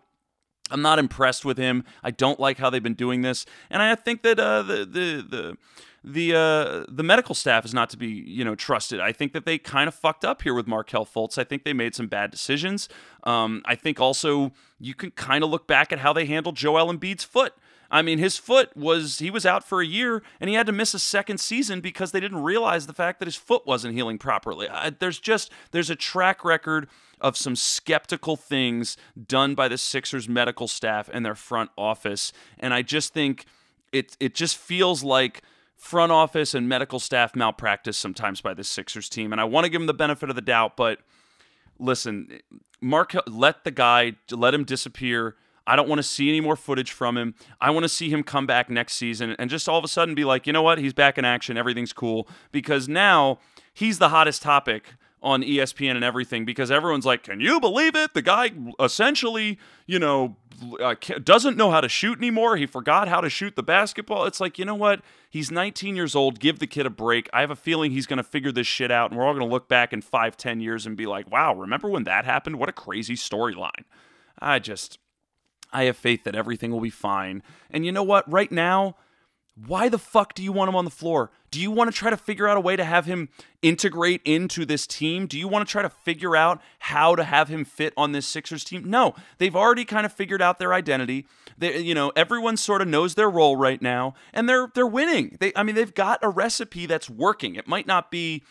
I'm 0.70 0.82
not 0.82 0.98
impressed 0.98 1.44
with 1.44 1.58
him. 1.58 1.84
I 2.02 2.10
don't 2.10 2.40
like 2.40 2.58
how 2.58 2.70
they've 2.70 2.82
been 2.82 2.94
doing 2.94 3.22
this. 3.22 3.46
And 3.70 3.82
I 3.82 3.94
think 3.94 4.22
that 4.22 4.40
uh, 4.40 4.62
the, 4.62 4.76
the, 4.78 5.26
the, 5.28 5.56
the 6.04 6.34
uh, 6.34 6.84
the 6.86 7.02
medical 7.02 7.34
staff 7.34 7.64
is 7.64 7.72
not 7.72 7.88
to 7.90 7.96
be 7.96 8.08
you 8.08 8.44
know 8.44 8.54
trusted. 8.54 9.00
I 9.00 9.12
think 9.12 9.32
that 9.32 9.46
they 9.46 9.56
kind 9.56 9.88
of 9.88 9.94
fucked 9.94 10.24
up 10.24 10.42
here 10.42 10.52
with 10.52 10.66
Markelle 10.66 11.06
Fultz. 11.06 11.38
I 11.38 11.44
think 11.44 11.64
they 11.64 11.72
made 11.72 11.94
some 11.94 12.08
bad 12.08 12.30
decisions. 12.30 12.90
Um, 13.24 13.62
I 13.64 13.74
think 13.74 14.00
also 14.00 14.52
you 14.78 14.94
can 14.94 15.12
kind 15.12 15.42
of 15.42 15.48
look 15.48 15.66
back 15.66 15.92
at 15.92 16.00
how 16.00 16.12
they 16.12 16.26
handled 16.26 16.56
Joel 16.56 16.92
Embiid's 16.92 17.24
foot. 17.24 17.54
I 17.94 18.02
mean, 18.02 18.18
his 18.18 18.36
foot 18.36 18.76
was 18.76 19.20
he 19.20 19.30
was 19.30 19.46
out 19.46 19.62
for 19.62 19.80
a 19.80 19.86
year 19.86 20.24
and 20.40 20.50
he 20.50 20.56
had 20.56 20.66
to 20.66 20.72
miss 20.72 20.94
a 20.94 20.98
second 20.98 21.38
season 21.38 21.80
because 21.80 22.10
they 22.10 22.18
didn't 22.18 22.42
realize 22.42 22.88
the 22.88 22.92
fact 22.92 23.20
that 23.20 23.26
his 23.26 23.36
foot 23.36 23.68
wasn't 23.68 23.94
healing 23.94 24.18
properly. 24.18 24.68
I, 24.68 24.90
there's 24.90 25.20
just 25.20 25.52
there's 25.70 25.90
a 25.90 25.94
track 25.94 26.44
record 26.44 26.88
of 27.20 27.36
some 27.36 27.54
skeptical 27.54 28.34
things 28.34 28.96
done 29.28 29.54
by 29.54 29.68
the 29.68 29.78
Sixers 29.78 30.28
medical 30.28 30.66
staff 30.66 31.08
and 31.12 31.24
their 31.24 31.36
front 31.36 31.70
office, 31.78 32.32
and 32.58 32.74
I 32.74 32.82
just 32.82 33.14
think 33.14 33.44
it 33.92 34.16
it 34.18 34.34
just 34.34 34.56
feels 34.56 35.04
like 35.04 35.42
front 35.76 36.10
office 36.10 36.52
and 36.52 36.68
medical 36.68 36.98
staff 36.98 37.36
malpractice 37.36 37.96
sometimes 37.96 38.40
by 38.40 38.54
the 38.54 38.64
Sixers 38.64 39.08
team. 39.08 39.30
And 39.30 39.40
I 39.40 39.44
want 39.44 39.66
to 39.66 39.70
give 39.70 39.80
him 39.80 39.86
the 39.86 39.94
benefit 39.94 40.28
of 40.30 40.34
the 40.34 40.42
doubt, 40.42 40.76
but 40.76 40.98
listen, 41.78 42.40
Mark, 42.80 43.14
let 43.28 43.62
the 43.62 43.70
guy, 43.70 44.14
let 44.32 44.52
him 44.52 44.64
disappear. 44.64 45.36
I 45.66 45.76
don't 45.76 45.88
want 45.88 45.98
to 45.98 46.02
see 46.02 46.28
any 46.28 46.40
more 46.40 46.56
footage 46.56 46.92
from 46.92 47.16
him. 47.16 47.34
I 47.60 47.70
want 47.70 47.84
to 47.84 47.88
see 47.88 48.10
him 48.10 48.22
come 48.22 48.46
back 48.46 48.68
next 48.68 48.94
season 48.94 49.34
and 49.38 49.48
just 49.48 49.68
all 49.68 49.78
of 49.78 49.84
a 49.84 49.88
sudden 49.88 50.14
be 50.14 50.24
like, 50.24 50.46
you 50.46 50.52
know 50.52 50.62
what? 50.62 50.78
He's 50.78 50.92
back 50.92 51.18
in 51.18 51.24
action. 51.24 51.56
Everything's 51.56 51.92
cool. 51.92 52.28
Because 52.52 52.88
now 52.88 53.38
he's 53.72 53.98
the 53.98 54.10
hottest 54.10 54.42
topic 54.42 54.94
on 55.24 55.42
ESPN 55.42 55.92
and 55.92 56.04
everything 56.04 56.44
because 56.44 56.70
everyone's 56.70 57.06
like, 57.06 57.22
"Can 57.22 57.40
you 57.40 57.58
believe 57.58 57.96
it? 57.96 58.12
The 58.12 58.20
guy 58.20 58.52
essentially, 58.78 59.58
you 59.86 59.98
know, 59.98 60.36
doesn't 61.24 61.56
know 61.56 61.70
how 61.70 61.80
to 61.80 61.88
shoot 61.88 62.18
anymore. 62.18 62.56
He 62.58 62.66
forgot 62.66 63.08
how 63.08 63.22
to 63.22 63.30
shoot 63.30 63.56
the 63.56 63.62
basketball." 63.62 64.26
It's 64.26 64.38
like, 64.38 64.58
you 64.58 64.66
know 64.66 64.74
what? 64.74 65.00
He's 65.30 65.50
19 65.50 65.96
years 65.96 66.14
old. 66.14 66.38
Give 66.38 66.58
the 66.58 66.66
kid 66.66 66.84
a 66.84 66.90
break. 66.90 67.30
I 67.32 67.40
have 67.40 67.50
a 67.50 67.56
feeling 67.56 67.90
he's 67.90 68.06
going 68.06 68.18
to 68.18 68.22
figure 68.22 68.52
this 68.52 68.66
shit 68.66 68.90
out, 68.90 69.10
and 69.10 69.18
we're 69.18 69.26
all 69.26 69.32
going 69.32 69.46
to 69.46 69.50
look 69.50 69.66
back 69.66 69.94
in 69.94 70.02
five, 70.02 70.36
ten 70.36 70.60
years 70.60 70.84
and 70.84 70.94
be 70.94 71.06
like, 71.06 71.30
"Wow, 71.30 71.54
remember 71.54 71.88
when 71.88 72.04
that 72.04 72.26
happened? 72.26 72.56
What 72.56 72.68
a 72.68 72.72
crazy 72.72 73.14
storyline." 73.14 73.84
I 74.38 74.58
just, 74.58 74.98
I 75.74 75.84
have 75.84 75.96
faith 75.96 76.24
that 76.24 76.34
everything 76.36 76.70
will 76.70 76.80
be 76.80 76.90
fine. 76.90 77.42
And 77.70 77.84
you 77.84 77.92
know 77.92 78.02
what? 78.02 78.30
Right 78.30 78.50
now, 78.50 78.96
why 79.54 79.88
the 79.88 79.98
fuck 79.98 80.34
do 80.34 80.42
you 80.42 80.50
want 80.50 80.68
him 80.68 80.74
on 80.74 80.84
the 80.84 80.90
floor? 80.90 81.30
Do 81.50 81.60
you 81.60 81.70
want 81.70 81.90
to 81.90 81.96
try 81.96 82.10
to 82.10 82.16
figure 82.16 82.48
out 82.48 82.56
a 82.56 82.60
way 82.60 82.74
to 82.74 82.84
have 82.84 83.06
him 83.06 83.28
integrate 83.62 84.20
into 84.24 84.64
this 84.64 84.86
team? 84.86 85.26
Do 85.26 85.38
you 85.38 85.46
want 85.46 85.66
to 85.66 85.70
try 85.70 85.82
to 85.82 85.88
figure 85.88 86.34
out 86.34 86.60
how 86.80 87.14
to 87.14 87.22
have 87.22 87.48
him 87.48 87.64
fit 87.64 87.92
on 87.96 88.10
this 88.10 88.26
Sixers 88.26 88.64
team? 88.64 88.90
No, 88.90 89.14
they've 89.38 89.54
already 89.54 89.84
kind 89.84 90.04
of 90.04 90.12
figured 90.12 90.42
out 90.42 90.58
their 90.58 90.74
identity. 90.74 91.26
They, 91.56 91.78
you 91.78 91.94
know, 91.94 92.10
everyone 92.16 92.56
sort 92.56 92.82
of 92.82 92.88
knows 92.88 93.14
their 93.14 93.30
role 93.30 93.56
right 93.56 93.80
now, 93.80 94.14
and 94.32 94.48
they're 94.48 94.68
they're 94.74 94.86
winning. 94.86 95.36
They, 95.38 95.52
I 95.54 95.62
mean, 95.62 95.76
they've 95.76 95.94
got 95.94 96.18
a 96.22 96.28
recipe 96.28 96.86
that's 96.86 97.08
working. 97.08 97.54
It 97.54 97.68
might 97.68 97.86
not 97.86 98.10
be 98.10 98.42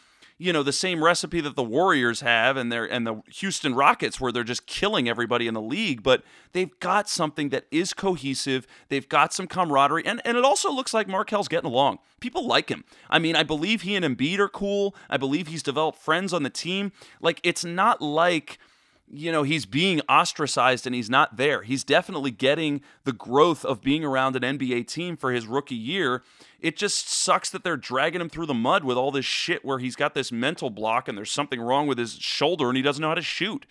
you 0.43 0.51
know, 0.51 0.61
the 0.61 0.73
same 0.73 1.01
recipe 1.01 1.39
that 1.39 1.55
the 1.55 1.63
Warriors 1.63 2.19
have 2.19 2.57
and 2.57 2.69
they're 2.69 2.85
and 2.85 3.07
the 3.07 3.21
Houston 3.35 3.73
Rockets 3.73 4.19
where 4.19 4.31
they're 4.31 4.43
just 4.43 4.65
killing 4.65 5.07
everybody 5.07 5.47
in 5.47 5.53
the 5.53 5.61
league, 5.61 6.03
but 6.03 6.21
they've 6.51 6.77
got 6.81 7.07
something 7.07 7.47
that 7.49 7.65
is 7.71 7.93
cohesive. 7.93 8.67
They've 8.89 9.07
got 9.07 9.33
some 9.33 9.47
camaraderie 9.47 10.05
and 10.05 10.21
and 10.25 10.37
it 10.37 10.43
also 10.43 10.69
looks 10.69 10.93
like 10.93 11.07
Markelle's 11.07 11.47
getting 11.47 11.69
along. 11.69 11.99
People 12.19 12.45
like 12.45 12.69
him. 12.69 12.83
I 13.09 13.19
mean, 13.19 13.37
I 13.37 13.43
believe 13.43 13.83
he 13.83 13.95
and 13.95 14.03
Embiid 14.03 14.39
are 14.39 14.49
cool. 14.49 14.93
I 15.09 15.15
believe 15.15 15.47
he's 15.47 15.63
developed 15.63 15.99
friends 15.99 16.33
on 16.33 16.43
the 16.43 16.49
team. 16.49 16.91
Like 17.21 17.39
it's 17.43 17.63
not 17.63 18.01
like 18.01 18.59
you 19.07 19.31
know, 19.31 19.43
he's 19.43 19.65
being 19.65 20.01
ostracized 20.09 20.85
and 20.85 20.95
he's 20.95 21.09
not 21.09 21.37
there. 21.37 21.61
He's 21.61 21.83
definitely 21.83 22.31
getting 22.31 22.81
the 23.03 23.11
growth 23.11 23.63
of 23.63 23.81
being 23.81 24.03
around 24.03 24.35
an 24.35 24.57
NBA 24.57 24.87
team 24.87 25.17
for 25.17 25.31
his 25.31 25.45
rookie 25.45 25.75
year. 25.75 26.23
It 26.59 26.77
just 26.77 27.09
sucks 27.09 27.49
that 27.51 27.63
they're 27.63 27.77
dragging 27.77 28.21
him 28.21 28.29
through 28.29 28.47
the 28.47 28.53
mud 28.53 28.83
with 28.83 28.97
all 28.97 29.11
this 29.11 29.25
shit 29.25 29.63
where 29.63 29.79
he's 29.79 29.95
got 29.95 30.13
this 30.13 30.31
mental 30.31 30.69
block 30.69 31.07
and 31.07 31.17
there's 31.17 31.31
something 31.31 31.61
wrong 31.61 31.85
with 31.87 31.97
his 31.97 32.13
shoulder 32.13 32.69
and 32.69 32.77
he 32.77 32.83
doesn't 32.83 33.01
know 33.01 33.09
how 33.09 33.15
to 33.15 33.21
shoot. 33.21 33.65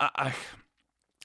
I, 0.00 0.10
I 0.16 0.34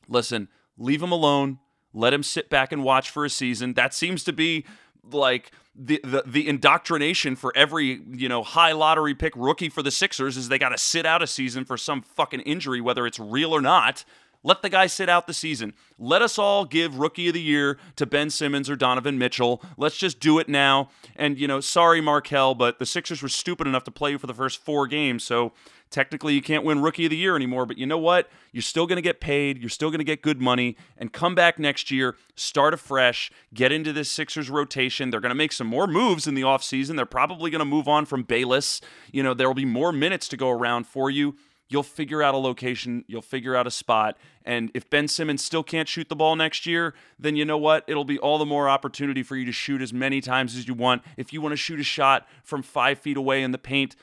listen, 0.08 0.50
leave 0.78 1.02
him 1.02 1.12
alone. 1.12 1.60
Let 1.93 2.13
him 2.13 2.24
sit 2.24 2.50
back 2.50 2.71
and 2.71 2.84
watch 2.84 3.10
for 3.10 3.26
a 3.26 3.30
season. 3.30 3.74
That 3.74 3.93
seems 3.93 4.24
to 4.24 4.34
be 4.34 4.65
like 5.09 5.51
the, 5.75 5.99
the 6.03 6.23
the 6.25 6.47
indoctrination 6.47 7.35
for 7.35 7.53
every 7.55 8.01
you 8.11 8.27
know 8.27 8.43
high 8.43 8.73
lottery 8.73 9.15
pick 9.15 9.33
rookie 9.35 9.69
for 9.69 9.81
the 9.81 9.91
Sixers 9.91 10.37
is 10.37 10.49
they 10.49 10.59
got 10.59 10.69
to 10.69 10.77
sit 10.77 11.05
out 11.05 11.21
a 11.21 11.27
season 11.27 11.65
for 11.65 11.77
some 11.77 12.01
fucking 12.01 12.41
injury, 12.41 12.81
whether 12.81 13.07
it's 13.07 13.19
real 13.19 13.53
or 13.53 13.61
not. 13.61 14.03
Let 14.43 14.62
the 14.62 14.69
guy 14.69 14.88
sit 14.88 15.08
out 15.08 15.27
the 15.27 15.34
season. 15.34 15.73
Let 15.99 16.21
us 16.21 16.39
all 16.39 16.65
give 16.65 16.97
rookie 16.97 17.27
of 17.27 17.36
the 17.36 17.41
year 17.41 17.77
to 17.95 18.06
Ben 18.06 18.30
Simmons 18.30 18.69
or 18.69 18.75
Donovan 18.75 19.17
Mitchell. 19.17 19.62
Let's 19.77 19.97
just 19.97 20.19
do 20.19 20.39
it 20.39 20.49
now. 20.49 20.89
And, 21.15 21.38
you 21.38 21.47
know, 21.47 21.60
sorry, 21.60 22.01
Markelle, 22.01 22.56
but 22.56 22.80
the 22.80 22.86
Sixers 22.86 23.21
were 23.21 23.30
stupid 23.30 23.67
enough 23.67 23.84
to 23.84 23.91
play 23.91 24.12
you 24.12 24.17
for 24.17 24.27
the 24.27 24.34
first 24.34 24.63
four 24.63 24.88
games. 24.88 25.23
So 25.23 25.54
technically 25.91 26.34
you 26.34 26.41
can't 26.41 26.63
win 26.63 26.82
rookie 26.82 27.06
of 27.06 27.12
the 27.12 27.17
year 27.17 27.36
anymore. 27.36 27.67
But 27.67 27.77
you 27.77 27.86
know 27.86 27.99
what? 27.99 28.30
You're 28.51 28.63
still 28.63 28.88
going 28.88 28.95
to 28.95 29.04
get 29.04 29.19
paid. 29.21 29.60
You're 29.60 29.69
still 29.69 29.89
going 29.89 29.99
to 29.99 30.06
get 30.06 30.23
good 30.23 30.41
money 30.41 30.75
and 30.97 31.13
come 31.13 31.36
back 31.36 31.60
next 31.60 31.91
year, 31.91 32.15
start 32.36 32.73
afresh, 32.73 33.32
get 33.54 33.71
into 33.71 33.93
this 33.93 34.10
Sixers 34.10 34.49
rotation. 34.49 35.12
They're 35.12 35.19
going 35.19 35.30
to 35.30 35.36
make 35.36 35.51
some 35.51 35.67
more 35.67 35.86
moves 35.86 36.25
in 36.25 36.34
the 36.34 36.41
offseason. 36.41 36.95
They're 36.95 37.06
probably 37.06 37.51
going 37.51 37.60
to 37.60 37.65
move 37.65 37.88
on 37.88 38.06
from 38.06 38.23
Bayless. 38.23 38.82
You 39.12 39.21
know, 39.21 39.36
there 39.36 39.47
will 39.47 39.54
be 39.54 39.65
more 39.65 39.91
minutes 39.91 40.27
to 40.30 40.38
go 40.38 40.49
around 40.49 40.88
for 40.88 41.12
you 41.12 41.36
you'll 41.71 41.84
figure 41.84 42.21
out 42.21 42.34
a 42.34 42.38
location, 42.38 43.05
you'll 43.07 43.21
figure 43.21 43.55
out 43.55 43.65
a 43.65 43.71
spot. 43.71 44.17
And 44.43 44.69
if 44.73 44.89
Ben 44.89 45.07
Simmons 45.07 45.43
still 45.43 45.63
can't 45.63 45.88
shoot 45.88 46.10
the 46.10 46.15
ball 46.15 46.36
next 46.36 46.65
year, 46.65 46.93
then 47.17 47.36
you 47.36 47.45
know 47.45 47.57
what? 47.57 47.86
It'll 47.88 48.03
be 48.03 48.19
all 48.19 48.38
the 48.38 48.45
more 48.45 48.67
opportunity 48.69 49.23
for 49.23 49.36
you 49.36 49.45
to 49.45 49.51
shoot 49.51 49.81
as 49.81 49.93
many 49.93 50.19
times 50.19 50.55
as 50.55 50.67
you 50.67 50.73
want. 50.73 51.01
If 51.15 51.31
you 51.31 51.41
want 51.41 51.53
to 51.53 51.57
shoot 51.57 51.79
a 51.79 51.84
shot 51.84 52.27
from 52.43 52.62
five 52.62 52.99
feet 52.99 53.17
away 53.17 53.41
in 53.41 53.51
the 53.51 53.57
paint, 53.57 53.95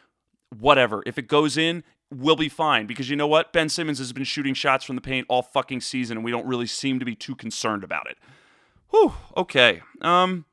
whatever. 0.58 1.02
If 1.04 1.18
it 1.18 1.28
goes 1.28 1.58
in, 1.58 1.84
we'll 2.10 2.36
be 2.36 2.48
fine 2.48 2.86
because 2.86 3.10
you 3.10 3.16
know 3.16 3.26
what? 3.26 3.52
Ben 3.52 3.68
Simmons 3.68 3.98
has 3.98 4.12
been 4.12 4.24
shooting 4.24 4.54
shots 4.54 4.84
from 4.84 4.96
the 4.96 5.02
paint 5.02 5.26
all 5.28 5.42
fucking 5.42 5.82
season, 5.82 6.16
and 6.16 6.24
we 6.24 6.30
don't 6.30 6.46
really 6.46 6.66
seem 6.66 6.98
to 6.98 7.04
be 7.04 7.14
too 7.14 7.34
concerned 7.34 7.84
about 7.84 8.08
it. 8.08 8.16
Whew. 8.90 9.12
Okay. 9.36 9.82
Um. 10.00 10.46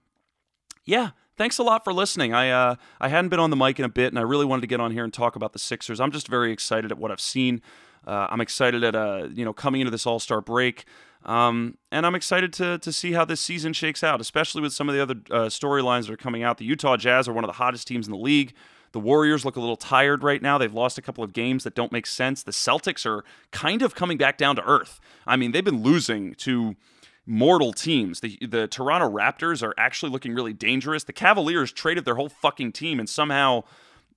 Yeah 0.83 1.11
thanks 1.37 1.57
a 1.57 1.63
lot 1.63 1.83
for 1.83 1.93
listening. 1.93 2.33
I 2.33 2.49
uh, 2.49 2.75
I 2.99 3.09
hadn't 3.09 3.29
been 3.29 3.39
on 3.39 3.49
the 3.49 3.55
mic 3.55 3.79
in 3.79 3.85
a 3.85 3.89
bit, 3.89 4.07
and 4.07 4.19
I 4.19 4.23
really 4.23 4.45
wanted 4.45 4.61
to 4.61 4.67
get 4.67 4.79
on 4.79 4.91
here 4.91 5.03
and 5.03 5.13
talk 5.13 5.35
about 5.35 5.53
the 5.53 5.59
Sixers. 5.59 5.99
I'm 5.99 6.11
just 6.11 6.27
very 6.27 6.51
excited 6.51 6.91
at 6.91 6.97
what 6.97 7.11
I've 7.11 7.21
seen. 7.21 7.61
Uh, 8.05 8.27
I'm 8.29 8.41
excited 8.41 8.83
at 8.83 8.95
uh, 8.95 9.27
you 9.33 9.45
know 9.45 9.53
coming 9.53 9.81
into 9.81 9.91
this 9.91 10.05
All 10.05 10.19
Star 10.19 10.41
break, 10.41 10.85
um, 11.23 11.77
and 11.91 12.05
I'm 12.05 12.15
excited 12.15 12.53
to 12.53 12.77
to 12.79 12.91
see 12.91 13.13
how 13.13 13.25
this 13.25 13.41
season 13.41 13.73
shakes 13.73 14.03
out, 14.03 14.21
especially 14.21 14.61
with 14.61 14.73
some 14.73 14.89
of 14.89 14.95
the 14.95 15.01
other 15.01 15.15
uh, 15.31 15.47
storylines 15.47 16.07
that 16.07 16.13
are 16.13 16.17
coming 16.17 16.43
out. 16.43 16.57
The 16.57 16.65
Utah 16.65 16.97
Jazz 16.97 17.27
are 17.27 17.33
one 17.33 17.43
of 17.43 17.49
the 17.49 17.53
hottest 17.53 17.87
teams 17.87 18.07
in 18.07 18.11
the 18.11 18.19
league. 18.19 18.53
The 18.91 18.99
Warriors 19.01 19.43
look 19.43 19.57
a 19.57 19.59
little 19.59 19.75
tired 19.75 20.23
right 20.23 20.41
now. 20.41 20.57
They've 20.57 20.73
lost 20.73 20.97
a 20.97 21.01
couple 21.01 21.21
of 21.21 21.33
games 21.33 21.65
that 21.65 21.75
don't 21.75 21.91
make 21.91 22.05
sense. 22.05 22.43
The 22.43 22.53
Celtics 22.53 23.05
are 23.05 23.25
kind 23.51 23.81
of 23.81 23.93
coming 23.93 24.17
back 24.17 24.37
down 24.37 24.55
to 24.55 24.63
earth. 24.63 25.01
I 25.27 25.35
mean, 25.35 25.51
they've 25.51 25.65
been 25.65 25.83
losing 25.83 26.33
to 26.35 26.77
mortal 27.25 27.73
teams. 27.73 28.19
The 28.19 28.37
the 28.45 28.67
Toronto 28.67 29.09
Raptors 29.09 29.63
are 29.63 29.73
actually 29.77 30.11
looking 30.11 30.33
really 30.33 30.53
dangerous. 30.53 31.03
The 31.03 31.13
Cavaliers 31.13 31.71
traded 31.71 32.05
their 32.05 32.15
whole 32.15 32.29
fucking 32.29 32.71
team 32.71 32.99
and 32.99 33.09
somehow 33.09 33.63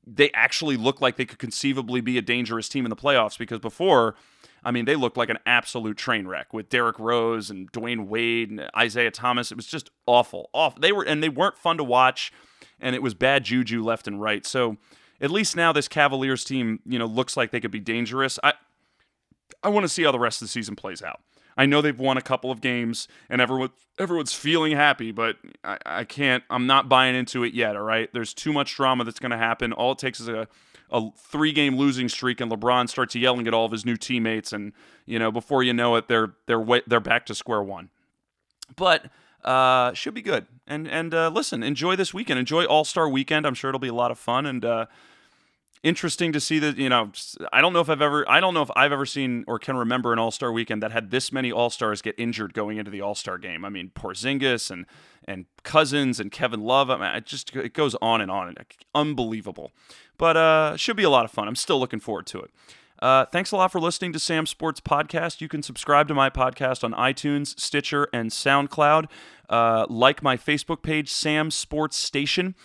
they 0.06 0.30
actually 0.32 0.76
look 0.76 1.00
like 1.00 1.16
they 1.16 1.26
could 1.26 1.38
conceivably 1.38 2.00
be 2.00 2.16
a 2.16 2.22
dangerous 2.22 2.68
team 2.68 2.86
in 2.86 2.90
the 2.90 2.96
playoffs 2.96 3.38
because 3.38 3.58
before 3.58 4.14
I 4.64 4.70
mean, 4.70 4.84
they 4.84 4.96
looked 4.96 5.16
like 5.16 5.30
an 5.30 5.38
absolute 5.46 5.96
train 5.96 6.26
wreck 6.26 6.52
with 6.52 6.68
Derrick 6.68 6.98
Rose 6.98 7.50
and 7.50 7.70
Dwyane 7.72 8.06
Wade 8.06 8.50
and 8.50 8.68
Isaiah 8.76 9.10
Thomas. 9.10 9.52
It 9.52 9.56
was 9.56 9.66
just 9.66 9.90
awful. 10.06 10.50
Off. 10.52 10.80
They 10.80 10.92
were 10.92 11.04
and 11.04 11.22
they 11.22 11.28
weren't 11.28 11.56
fun 11.56 11.76
to 11.78 11.84
watch, 11.84 12.32
and 12.80 12.94
it 12.94 13.02
was 13.02 13.14
bad 13.14 13.44
juju 13.44 13.82
left 13.82 14.06
and 14.06 14.20
right. 14.20 14.44
So 14.44 14.76
at 15.20 15.30
least 15.30 15.56
now 15.56 15.72
this 15.72 15.88
Cavaliers 15.88 16.44
team, 16.44 16.80
you 16.84 16.98
know, 16.98 17.06
looks 17.06 17.36
like 17.36 17.50
they 17.50 17.60
could 17.60 17.70
be 17.70 17.80
dangerous. 17.80 18.38
I 18.42 18.54
I 19.62 19.68
want 19.68 19.84
to 19.84 19.88
see 19.88 20.02
how 20.02 20.12
the 20.12 20.18
rest 20.18 20.42
of 20.42 20.46
the 20.46 20.50
season 20.50 20.76
plays 20.76 21.02
out. 21.02 21.20
I 21.58 21.66
know 21.66 21.82
they've 21.82 21.98
won 21.98 22.16
a 22.16 22.22
couple 22.22 22.50
of 22.50 22.60
games 22.62 23.08
and 23.28 23.40
everyone 23.40 23.70
everyone's 23.98 24.32
feeling 24.32 24.72
happy, 24.72 25.10
but 25.10 25.36
I, 25.64 25.78
I 25.84 26.04
can't. 26.04 26.44
I'm 26.48 26.66
not 26.66 26.88
buying 26.88 27.16
into 27.16 27.42
it 27.42 27.52
yet. 27.52 27.76
All 27.76 27.82
right, 27.82 28.08
there's 28.14 28.32
too 28.32 28.52
much 28.52 28.74
drama 28.76 29.04
that's 29.04 29.18
going 29.18 29.32
to 29.32 29.36
happen. 29.36 29.72
All 29.72 29.92
it 29.92 29.98
takes 29.98 30.20
is 30.20 30.28
a 30.28 30.48
a 30.90 31.10
three 31.18 31.52
game 31.52 31.76
losing 31.76 32.08
streak 32.08 32.40
and 32.40 32.50
LeBron 32.50 32.88
starts 32.88 33.14
yelling 33.14 33.46
at 33.46 33.52
all 33.52 33.66
of 33.66 33.72
his 33.72 33.84
new 33.84 33.96
teammates 33.96 34.54
and 34.54 34.72
you 35.04 35.18
know 35.18 35.30
before 35.30 35.62
you 35.62 35.74
know 35.74 35.96
it 35.96 36.08
they're 36.08 36.32
they're 36.46 36.64
they're 36.86 37.00
back 37.00 37.26
to 37.26 37.34
square 37.34 37.62
one. 37.62 37.90
But 38.74 39.06
uh, 39.44 39.92
should 39.92 40.14
be 40.14 40.22
good. 40.22 40.46
And 40.66 40.88
and 40.88 41.12
uh, 41.12 41.28
listen, 41.28 41.62
enjoy 41.62 41.96
this 41.96 42.14
weekend. 42.14 42.38
Enjoy 42.38 42.64
All 42.64 42.84
Star 42.84 43.08
Weekend. 43.08 43.46
I'm 43.46 43.54
sure 43.54 43.70
it'll 43.70 43.78
be 43.78 43.88
a 43.88 43.94
lot 43.94 44.10
of 44.10 44.18
fun. 44.18 44.46
And 44.46 44.64
uh, 44.64 44.86
interesting 45.82 46.32
to 46.32 46.40
see 46.40 46.58
that 46.58 46.76
you 46.76 46.88
know 46.88 47.10
i 47.52 47.60
don't 47.60 47.72
know 47.72 47.80
if 47.80 47.88
i've 47.88 48.02
ever 48.02 48.28
i 48.28 48.40
don't 48.40 48.54
know 48.54 48.62
if 48.62 48.70
i've 48.74 48.92
ever 48.92 49.06
seen 49.06 49.44
or 49.46 49.58
can 49.58 49.76
remember 49.76 50.12
an 50.12 50.18
all-star 50.18 50.50
weekend 50.52 50.82
that 50.82 50.92
had 50.92 51.10
this 51.10 51.32
many 51.32 51.52
all-stars 51.52 52.02
get 52.02 52.14
injured 52.18 52.52
going 52.52 52.78
into 52.78 52.90
the 52.90 53.00
all-star 53.00 53.38
game 53.38 53.64
i 53.64 53.68
mean 53.68 53.90
porzingis 53.94 54.70
and 54.70 54.86
and 55.26 55.46
cousins 55.62 56.18
and 56.18 56.32
kevin 56.32 56.60
love 56.60 56.90
i 56.90 56.96
mean 56.96 57.14
it 57.14 57.26
just 57.26 57.54
it 57.54 57.74
goes 57.74 57.94
on 58.02 58.20
and 58.20 58.30
on 58.30 58.48
and 58.48 58.58
unbelievable 58.94 59.70
but 60.16 60.36
uh 60.36 60.76
should 60.76 60.96
be 60.96 61.04
a 61.04 61.10
lot 61.10 61.24
of 61.24 61.30
fun 61.30 61.46
i'm 61.46 61.56
still 61.56 61.78
looking 61.78 62.00
forward 62.00 62.26
to 62.26 62.40
it 62.40 62.50
uh, 63.00 63.24
thanks 63.26 63.52
a 63.52 63.56
lot 63.56 63.70
for 63.70 63.80
listening 63.80 64.12
to 64.12 64.18
Sam 64.18 64.44
Sports 64.44 64.80
Podcast. 64.80 65.40
You 65.40 65.48
can 65.48 65.62
subscribe 65.62 66.08
to 66.08 66.14
my 66.14 66.30
podcast 66.30 66.82
on 66.82 66.92
iTunes, 66.94 67.58
Stitcher, 67.58 68.08
and 68.12 68.30
SoundCloud. 68.30 69.06
Uh, 69.48 69.86
like 69.88 70.22
my 70.22 70.36
Facebook 70.36 70.82
page, 70.82 71.10
Sam 71.10 71.50
Sports 71.50 71.96
Station. 71.96 72.56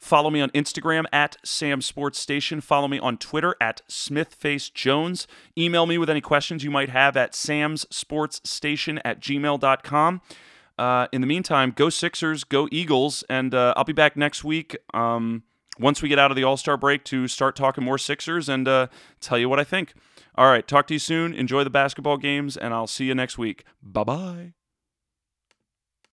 Follow 0.00 0.30
me 0.30 0.40
on 0.40 0.48
Instagram 0.50 1.04
at 1.12 1.36
Sam 1.44 1.82
Sports 1.82 2.18
Station. 2.18 2.62
Follow 2.62 2.88
me 2.88 2.98
on 2.98 3.18
Twitter 3.18 3.54
at 3.60 3.82
SmithFaceJones. 3.86 5.26
Email 5.58 5.84
me 5.84 5.98
with 5.98 6.08
any 6.08 6.22
questions 6.22 6.64
you 6.64 6.70
might 6.70 6.88
have 6.88 7.18
at 7.18 7.32
samsportsstation 7.32 9.00
at 9.04 9.20
gmail.com. 9.20 10.22
Uh, 10.78 11.06
in 11.12 11.20
the 11.20 11.26
meantime, 11.26 11.72
go 11.76 11.90
Sixers, 11.90 12.44
go 12.44 12.66
Eagles, 12.72 13.22
and 13.28 13.54
uh, 13.54 13.74
I'll 13.76 13.84
be 13.84 13.92
back 13.92 14.16
next 14.16 14.42
week 14.42 14.74
um, 14.94 15.42
once 15.78 16.00
we 16.00 16.08
get 16.08 16.18
out 16.18 16.30
of 16.30 16.36
the 16.36 16.44
All 16.44 16.56
Star 16.56 16.78
break 16.78 17.04
to 17.04 17.28
start 17.28 17.54
talking 17.54 17.84
more 17.84 17.98
Sixers 17.98 18.48
and 18.48 18.66
uh, 18.66 18.86
tell 19.20 19.38
you 19.38 19.50
what 19.50 19.60
I 19.60 19.64
think. 19.64 19.92
All 20.36 20.46
right, 20.46 20.66
talk 20.66 20.86
to 20.86 20.94
you 20.94 20.98
soon. 20.98 21.34
Enjoy 21.34 21.62
the 21.62 21.70
basketball 21.70 22.16
games, 22.16 22.56
and 22.56 22.72
I'll 22.72 22.86
see 22.86 23.04
you 23.04 23.14
next 23.14 23.36
week. 23.36 23.64
Bye 23.82 24.04
bye. 24.04 24.52